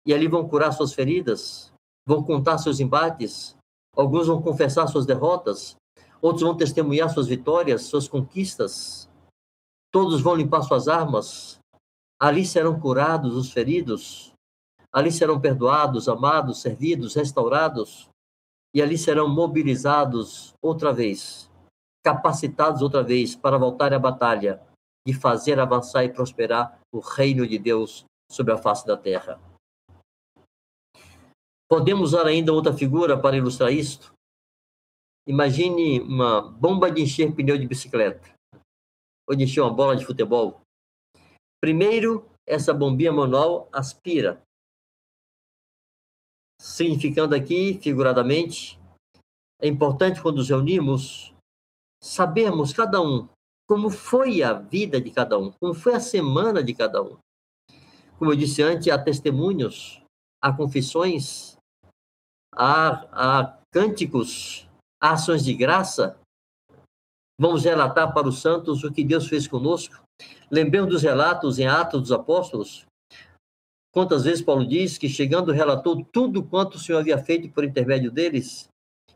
e 0.05 0.13
ali 0.13 0.27
vão 0.27 0.47
curar 0.47 0.71
suas 0.71 0.93
feridas, 0.93 1.71
vão 2.07 2.23
contar 2.23 2.57
seus 2.57 2.79
embates, 2.79 3.55
alguns 3.95 4.27
vão 4.27 4.41
confessar 4.41 4.87
suas 4.87 5.05
derrotas, 5.05 5.75
outros 6.25 6.41
vão 6.41 6.57
testemunhar 6.57 7.07
suas 7.11 7.27
vitórias, 7.27 7.83
suas 7.83 8.07
conquistas, 8.07 9.07
todos 9.91 10.21
vão 10.21 10.33
limpar 10.33 10.63
suas 10.63 10.87
armas, 10.87 11.59
ali 12.19 12.43
serão 12.43 12.79
curados 12.79 13.35
os 13.35 13.51
feridos, 13.51 14.33
ali 14.91 15.11
serão 15.11 15.39
perdoados, 15.39 16.09
amados, 16.09 16.61
servidos, 16.61 17.13
restaurados, 17.13 18.09
e 18.73 18.81
ali 18.81 18.97
serão 18.97 19.29
mobilizados 19.29 20.55
outra 20.63 20.91
vez, 20.91 21.47
capacitados 22.03 22.81
outra 22.81 23.03
vez 23.03 23.35
para 23.35 23.59
voltar 23.59 23.93
à 23.93 23.99
batalha 23.99 24.59
e 25.07 25.13
fazer 25.13 25.59
avançar 25.59 26.03
e 26.05 26.11
prosperar 26.11 26.79
o 26.91 26.99
reino 26.99 27.45
de 27.47 27.59
Deus 27.59 28.03
sobre 28.31 28.51
a 28.51 28.57
face 28.57 28.85
da 28.87 28.97
terra. 28.97 29.39
Podemos 31.69 32.13
usar 32.13 32.25
ainda 32.25 32.51
outra 32.51 32.73
figura 32.73 33.15
para 33.15 33.37
ilustrar 33.37 33.71
isto? 33.71 34.14
Imagine 35.27 36.01
uma 36.01 36.41
bomba 36.41 36.91
de 36.91 37.01
encher 37.01 37.33
pneu 37.33 37.57
de 37.57 37.67
bicicleta, 37.67 38.33
ou 39.27 39.35
de 39.35 39.43
encher 39.43 39.61
uma 39.61 39.73
bola 39.73 39.95
de 39.95 40.05
futebol. 40.05 40.61
Primeiro, 41.59 42.29
essa 42.47 42.73
bombinha 42.73 43.11
manual 43.11 43.67
aspira, 43.71 44.41
significando 46.61 47.33
aqui, 47.33 47.79
figuradamente, 47.81 48.79
é 49.59 49.67
importante 49.67 50.21
quando 50.21 50.37
nos 50.37 50.49
reunimos 50.49 51.33
sabermos 52.03 52.71
cada 52.71 53.01
um 53.01 53.27
como 53.67 53.89
foi 53.89 54.43
a 54.43 54.53
vida 54.53 55.01
de 55.01 55.09
cada 55.09 55.39
um, 55.39 55.51
como 55.51 55.73
foi 55.73 55.95
a 55.95 55.99
semana 55.99 56.63
de 56.63 56.73
cada 56.73 57.01
um. 57.01 57.17
Como 58.19 58.31
eu 58.31 58.35
disse 58.35 58.61
antes, 58.61 58.87
há 58.89 58.97
testemunhos, 58.97 60.01
há 60.41 60.53
confissões, 60.53 61.57
há, 62.53 63.07
há 63.11 63.59
cânticos, 63.71 64.69
ações 65.01 65.43
de 65.43 65.53
graça. 65.53 66.17
Vamos 67.39 67.63
relatar 67.63 68.13
para 68.13 68.27
os 68.27 68.39
santos 68.41 68.83
o 68.83 68.91
que 68.91 69.03
Deus 69.03 69.27
fez 69.27 69.47
conosco. 69.47 70.01
Lembremos 70.49 70.89
dos 70.89 71.03
relatos 71.03 71.59
em 71.59 71.67
Atos 71.67 72.01
dos 72.01 72.11
Apóstolos. 72.11 72.85
Quantas 73.93 74.23
vezes 74.23 74.41
Paulo 74.41 74.65
diz 74.67 74.97
que, 74.97 75.07
chegando, 75.07 75.51
relatou 75.51 76.03
tudo 76.03 76.43
quanto 76.43 76.75
o 76.75 76.79
Senhor 76.79 76.99
havia 76.99 77.17
feito 77.17 77.49
por 77.49 77.63
intermédio 77.63 78.11
deles? 78.11 78.67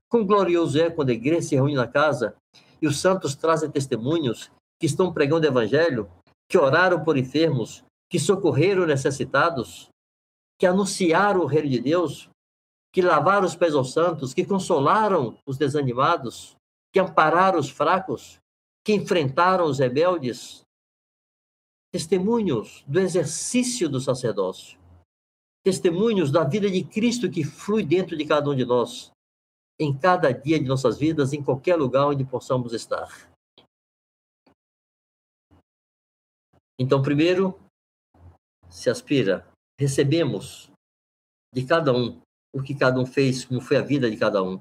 Quão 0.10 0.26
glorioso 0.26 0.80
é 0.80 0.90
quando 0.90 1.10
a 1.10 1.14
igreja 1.14 1.42
se 1.42 1.56
reúne 1.56 1.76
na 1.76 1.88
casa 1.88 2.36
e 2.82 2.88
os 2.88 3.00
santos 3.00 3.36
trazem 3.36 3.70
testemunhos 3.70 4.50
que 4.80 4.86
estão 4.86 5.14
pregando 5.14 5.46
o 5.46 5.50
evangelho, 5.50 6.10
que 6.50 6.58
oraram 6.58 7.04
por 7.04 7.18
enfermos, 7.18 7.84
que 8.10 8.20
socorreram 8.20 8.86
necessitados, 8.86 9.90
que 10.58 10.66
anunciaram 10.66 11.42
o 11.42 11.46
reino 11.46 11.70
de 11.70 11.80
Deus, 11.80 12.30
que 13.00 13.06
lavaram 13.06 13.46
os 13.46 13.56
pés 13.56 13.74
aos 13.74 13.94
santos, 13.94 14.34
que 14.34 14.46
consolaram 14.46 15.40
os 15.46 15.58
desanimados, 15.58 16.58
que 16.92 17.00
ampararam 17.00 17.58
os 17.58 17.70
fracos, 17.70 18.42
que 18.84 18.94
enfrentaram 18.94 19.64
os 19.64 19.80
rebeldes. 19.80 20.64
Testemunhos 21.94 22.84
do 22.86 23.00
exercício 23.00 23.88
do 23.88 24.02
sacerdócio. 24.02 24.78
Testemunhos 25.64 26.30
da 26.30 26.44
vida 26.44 26.70
de 26.70 26.84
Cristo 26.84 27.32
que 27.32 27.42
flui 27.42 27.86
dentro 27.86 28.18
de 28.18 28.26
cada 28.26 28.50
um 28.50 28.56
de 28.56 28.66
nós, 28.66 29.12
em 29.80 29.98
cada 29.98 30.34
dia 30.34 30.60
de 30.60 30.66
nossas 30.66 30.98
vidas, 30.98 31.32
em 31.32 31.42
qualquer 31.42 31.78
lugar 31.78 32.06
onde 32.06 32.26
possamos 32.26 32.74
estar. 32.74 33.32
Então, 36.78 37.02
primeiro, 37.02 37.58
se 38.70 38.90
aspira, 38.90 39.48
recebemos 39.80 40.70
de 41.56 41.66
cada 41.66 41.94
um 41.94 42.20
o 42.54 42.62
que 42.62 42.76
cada 42.76 43.00
um 43.00 43.06
fez, 43.06 43.46
como 43.46 43.62
foi 43.62 43.78
a 43.78 43.82
vida 43.82 44.10
de 44.10 44.18
cada 44.18 44.44
um. 44.44 44.60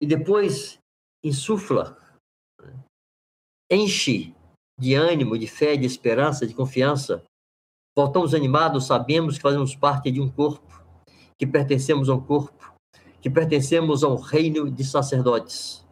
E 0.00 0.06
depois, 0.06 0.78
insufla, 1.24 1.96
enche 3.70 4.34
de 4.78 4.94
ânimo, 4.94 5.38
de 5.38 5.46
fé, 5.46 5.76
de 5.76 5.86
esperança, 5.86 6.46
de 6.46 6.54
confiança. 6.54 7.22
Voltamos 7.96 8.34
animados, 8.34 8.86
sabemos 8.86 9.36
que 9.36 9.42
fazemos 9.42 9.74
parte 9.76 10.10
de 10.10 10.20
um 10.20 10.28
corpo, 10.28 10.82
que 11.38 11.46
pertencemos 11.46 12.08
a 12.08 12.14
um 12.14 12.20
corpo, 12.20 12.74
que 13.20 13.30
pertencemos 13.30 14.02
ao 14.02 14.16
reino 14.16 14.70
de 14.70 14.84
sacerdotes 14.84 15.84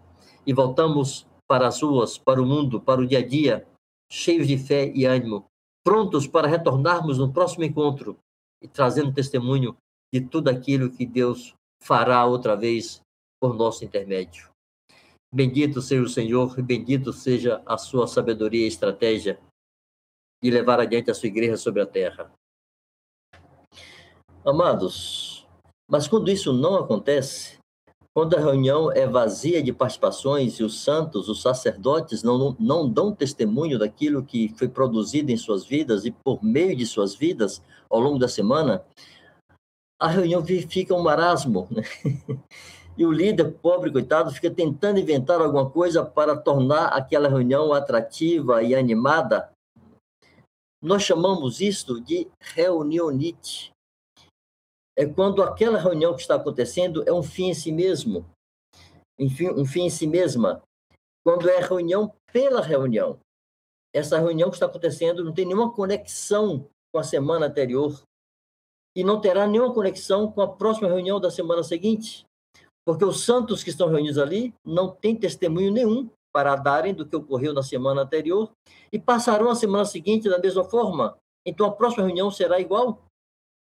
e 0.46 0.52
voltamos 0.52 1.26
para 1.48 1.68
as 1.68 1.80
ruas, 1.80 2.18
para 2.18 2.42
o 2.42 2.46
mundo, 2.46 2.80
para 2.80 3.00
o 3.00 3.06
dia 3.06 3.18
a 3.18 3.26
dia, 3.26 3.66
cheios 4.10 4.48
de 4.48 4.58
fé 4.58 4.90
e 4.94 5.04
ânimo, 5.04 5.46
prontos 5.84 6.26
para 6.26 6.48
retornarmos 6.48 7.18
no 7.18 7.32
próximo 7.32 7.64
encontro 7.64 8.18
e 8.62 8.68
trazendo 8.68 9.12
testemunho 9.12 9.76
de 10.12 10.20
tudo 10.20 10.48
aquilo 10.48 10.90
que 10.90 11.06
Deus 11.06 11.54
fará 11.80 12.24
outra 12.24 12.54
vez 12.54 13.00
por 13.40 13.54
nosso 13.54 13.84
intermédio. 13.84 14.50
Bendito 15.34 15.80
seja 15.80 16.02
o 16.02 16.08
Senhor 16.08 16.62
bendito 16.62 17.12
seja 17.12 17.62
a 17.64 17.78
sua 17.78 18.06
sabedoria 18.06 18.64
e 18.64 18.68
estratégia 18.68 19.40
de 20.42 20.50
levar 20.50 20.78
adiante 20.78 21.10
a 21.10 21.14
sua 21.14 21.28
igreja 21.28 21.56
sobre 21.56 21.80
a 21.80 21.86
terra. 21.86 22.30
Amados, 24.44 25.46
mas 25.88 26.06
quando 26.08 26.30
isso 26.30 26.52
não 26.52 26.74
acontece, 26.76 27.58
quando 28.14 28.36
a 28.36 28.40
reunião 28.40 28.92
é 28.92 29.06
vazia 29.06 29.62
de 29.62 29.72
participações 29.72 30.58
e 30.60 30.64
os 30.64 30.82
santos, 30.82 31.30
os 31.30 31.40
sacerdotes, 31.40 32.22
não, 32.22 32.54
não 32.60 32.86
dão 32.86 33.14
testemunho 33.14 33.78
daquilo 33.78 34.22
que 34.22 34.52
foi 34.58 34.68
produzido 34.68 35.30
em 35.30 35.36
suas 35.36 35.64
vidas 35.64 36.04
e 36.04 36.10
por 36.10 36.44
meio 36.44 36.76
de 36.76 36.84
suas 36.84 37.14
vidas 37.14 37.62
ao 37.88 38.00
longo 38.00 38.18
da 38.18 38.28
semana, 38.28 38.84
a 40.02 40.08
reunião 40.08 40.44
fica 40.44 40.92
um 40.94 41.02
marasmo. 41.02 41.68
Né? 41.70 41.82
E 42.94 43.06
o 43.06 43.10
líder, 43.10 43.52
pobre, 43.52 43.90
coitado, 43.90 44.30
fica 44.30 44.50
tentando 44.50 45.00
inventar 45.00 45.40
alguma 45.40 45.70
coisa 45.70 46.04
para 46.04 46.36
tornar 46.36 46.88
aquela 46.88 47.26
reunião 47.26 47.72
atrativa 47.72 48.62
e 48.62 48.74
animada. 48.74 49.50
Nós 50.82 51.02
chamamos 51.02 51.62
isto 51.62 51.98
de 51.98 52.28
reunionite 52.38 53.72
é 54.94 55.06
quando 55.06 55.42
aquela 55.42 55.78
reunião 55.78 56.14
que 56.14 56.20
está 56.20 56.34
acontecendo 56.34 57.02
é 57.08 57.12
um 57.12 57.22
fim 57.22 57.46
em 57.48 57.54
si 57.54 57.72
mesmo, 57.72 58.26
enfim, 59.18 59.48
um 59.48 59.64
fim 59.64 59.84
em 59.84 59.90
si 59.90 60.06
mesma. 60.06 60.62
Quando 61.24 61.48
é 61.48 61.60
reunião 61.60 62.12
pela 62.30 62.60
reunião. 62.60 63.18
Essa 63.94 64.18
reunião 64.18 64.50
que 64.50 64.56
está 64.56 64.66
acontecendo 64.66 65.24
não 65.24 65.32
tem 65.32 65.46
nenhuma 65.46 65.72
conexão 65.72 66.68
com 66.92 67.00
a 67.00 67.02
semana 67.02 67.46
anterior 67.46 68.02
e 68.96 69.02
não 69.02 69.20
terá 69.20 69.46
nenhuma 69.46 69.72
conexão 69.72 70.30
com 70.30 70.40
a 70.42 70.48
próxima 70.48 70.88
reunião 70.88 71.20
da 71.20 71.30
semana 71.30 71.62
seguinte, 71.62 72.24
porque 72.84 73.04
os 73.04 73.24
santos 73.24 73.62
que 73.62 73.70
estão 73.70 73.88
reunidos 73.88 74.18
ali 74.18 74.54
não 74.64 74.90
têm 74.90 75.16
testemunho 75.16 75.70
nenhum 75.70 76.10
para 76.32 76.56
darem 76.56 76.94
do 76.94 77.06
que 77.06 77.14
ocorreu 77.14 77.52
na 77.52 77.62
semana 77.62 78.02
anterior 78.02 78.50
e 78.92 78.98
passarão 78.98 79.50
a 79.50 79.54
semana 79.54 79.84
seguinte 79.84 80.28
da 80.28 80.38
mesma 80.38 80.64
forma. 80.64 81.16
Então 81.46 81.66
a 81.66 81.72
próxima 81.72 82.04
reunião 82.04 82.30
será 82.30 82.60
igual 82.60 83.02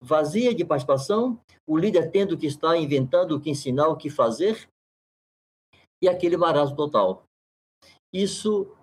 vazia 0.02 0.56
de 0.56 0.64
participação, 0.64 1.40
o 1.68 1.78
líder 1.78 2.10
tendo 2.12 2.38
que 2.38 2.48
estar 2.48 2.78
inventando 2.78 3.36
o 3.36 3.42
que 3.42 3.50
ensinar, 3.50 3.88
o 3.88 3.98
que 3.98 4.10
fazer, 4.10 4.68
e 6.02 6.08
aquele 6.08 6.38
marasmo 6.38 6.76
total. 6.76 7.24
Isso, 8.14 8.74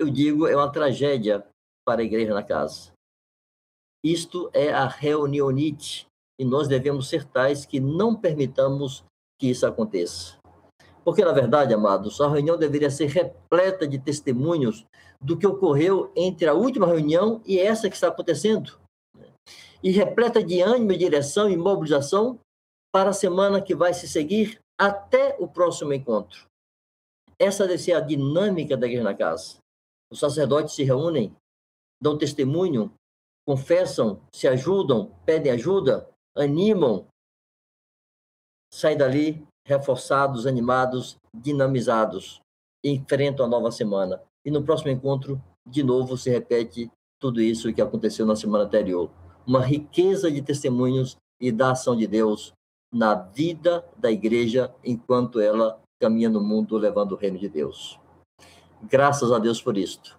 eu 0.00 0.08
digo, 0.08 0.46
é 0.46 0.54
uma 0.54 0.70
tragédia 0.70 1.46
para 1.84 2.00
a 2.00 2.04
igreja 2.04 2.32
na 2.32 2.42
casa. 2.42 2.92
Isto 4.06 4.48
é 4.52 4.72
a 4.72 4.86
reunionite, 4.86 6.06
e 6.38 6.44
nós 6.44 6.68
devemos 6.68 7.08
ser 7.08 7.24
tais 7.24 7.66
que 7.66 7.80
não 7.80 8.14
permitamos 8.14 9.04
que 9.36 9.48
isso 9.48 9.66
aconteça. 9.66 10.36
Porque, 11.04 11.24
na 11.24 11.32
verdade, 11.32 11.74
amados, 11.74 12.20
a 12.20 12.28
reunião 12.28 12.56
deveria 12.56 12.90
ser 12.90 13.06
repleta 13.06 13.86
de 13.86 13.98
testemunhos 13.98 14.84
do 15.20 15.36
que 15.36 15.46
ocorreu 15.46 16.12
entre 16.14 16.46
a 16.46 16.54
última 16.54 16.86
reunião 16.86 17.40
e 17.44 17.58
essa 17.58 17.88
que 17.88 17.96
está 17.96 18.06
acontecendo 18.06 18.78
e 19.82 19.90
repleta 19.90 20.42
de 20.42 20.60
ânimo, 20.60 20.96
direção 20.96 21.50
e 21.50 21.56
mobilização 21.56 22.38
para 22.92 23.10
a 23.10 23.12
semana 23.12 23.60
que 23.60 23.74
vai 23.74 23.92
se 23.92 24.08
seguir 24.08 24.60
até 24.78 25.36
o 25.40 25.48
próximo 25.48 25.92
encontro. 25.92 26.46
Essa 27.38 27.66
deve 27.66 27.82
ser 27.82 27.92
a 27.92 28.00
dinâmica 28.00 28.76
da 28.76 28.86
igreja 28.86 29.02
na 29.02 29.14
casa. 29.14 29.58
Os 30.12 30.20
sacerdotes 30.20 30.74
se 30.74 30.84
reúnem, 30.84 31.34
dão 32.00 32.16
testemunho, 32.16 32.92
confessam, 33.46 34.20
se 34.34 34.48
ajudam, 34.48 35.12
pedem 35.24 35.52
ajuda, 35.52 36.10
animam, 36.36 37.06
saem 38.72 38.96
dali 38.96 39.46
reforçados, 39.66 40.46
animados, 40.46 41.16
dinamizados, 41.34 42.40
enfrentam 42.84 43.46
a 43.46 43.48
nova 43.48 43.70
semana. 43.70 44.22
E 44.44 44.50
no 44.50 44.62
próximo 44.62 44.90
encontro, 44.90 45.42
de 45.66 45.82
novo, 45.82 46.16
se 46.16 46.30
repete 46.30 46.90
tudo 47.20 47.40
isso 47.40 47.72
que 47.72 47.80
aconteceu 47.80 48.26
na 48.26 48.36
semana 48.36 48.64
anterior 48.64 49.10
uma 49.46 49.64
riqueza 49.64 50.30
de 50.30 50.42
testemunhos 50.42 51.16
e 51.40 51.52
da 51.52 51.70
ação 51.70 51.96
de 51.96 52.06
Deus 52.06 52.52
na 52.92 53.14
vida 53.14 53.88
da 53.96 54.10
igreja 54.10 54.74
enquanto 54.82 55.40
ela 55.40 55.80
caminha 56.00 56.28
no 56.28 56.40
mundo 56.40 56.76
levando 56.76 57.12
o 57.12 57.16
reino 57.16 57.38
de 57.38 57.48
Deus. 57.48 57.98
Graças 58.82 59.30
a 59.30 59.38
Deus 59.38 59.62
por 59.62 59.78
isto. 59.78 60.18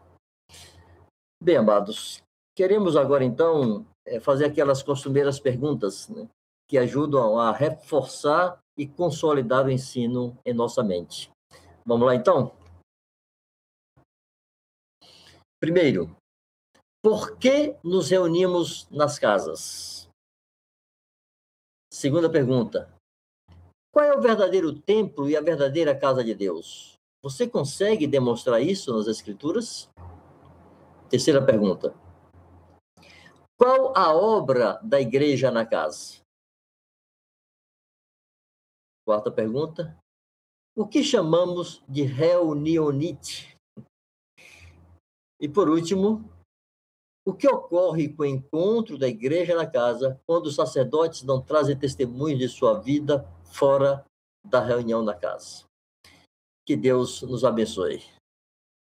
Bem, 1.42 1.58
amados, 1.58 2.24
queremos 2.58 2.98
agora 2.98 3.24
então 3.24 3.86
é, 4.04 4.20
fazer 4.20 4.46
aquelas 4.46 4.82
costumeiras 4.82 5.40
perguntas 5.40 6.10
né, 6.10 6.28
que 6.68 6.76
ajudam 6.76 7.38
a 7.38 7.52
reforçar 7.52 8.58
e 8.76 8.88
consolidar 8.88 9.68
o 9.68 9.70
ensino 9.70 10.36
em 10.44 10.56
nossa 10.56 10.84
mente. 10.84 11.30
Vamos 11.86 12.08
lá 12.08 12.16
então? 12.16 12.52
Primeiro, 15.60 16.16
por 17.04 17.38
que 17.38 17.76
nos 17.84 18.10
reunimos 18.10 18.90
nas 18.90 19.20
casas? 19.20 20.10
Segunda 21.94 22.30
pergunta, 22.30 22.92
qual 23.94 24.04
é 24.04 24.18
o 24.18 24.22
verdadeiro 24.22 24.74
templo 24.74 25.30
e 25.30 25.38
a 25.38 25.42
verdadeira 25.42 25.96
casa 25.96 26.24
de 26.24 26.34
Deus? 26.34 26.96
Você 27.24 27.48
consegue 27.48 28.08
demonstrar 28.08 28.62
isso 28.62 28.96
nas 28.96 29.08
Escrituras? 29.08 29.90
Terceira 31.10 31.44
pergunta, 31.44 31.96
qual 33.58 33.92
a 33.98 34.14
obra 34.14 34.80
da 34.84 35.02
igreja 35.02 35.50
na 35.50 35.66
casa? 35.66 36.22
Quarta 39.06 39.32
pergunta. 39.32 39.98
O 40.76 40.88
que 40.88 41.04
chamamos 41.04 41.84
de 41.90 42.04
reunionite? 42.04 43.58
E 45.42 45.50
por 45.50 45.70
último, 45.70 46.24
o 47.26 47.34
que 47.34 47.48
ocorre 47.48 48.10
com 48.10 48.24
o 48.24 48.26
encontro 48.26 48.98
da 48.98 49.08
igreja 49.08 49.56
na 49.56 49.66
casa 49.66 50.22
quando 50.26 50.46
os 50.46 50.56
sacerdotes 50.56 51.24
não 51.24 51.42
trazem 51.42 51.78
testemunho 51.78 52.38
de 52.38 52.48
sua 52.48 52.80
vida 52.80 53.28
fora 53.44 54.06
da 54.46 54.60
reunião 54.60 55.02
na 55.02 55.16
casa? 55.16 55.66
Que 56.66 56.76
Deus 56.76 57.22
nos 57.24 57.44
abençoe. 57.44 58.04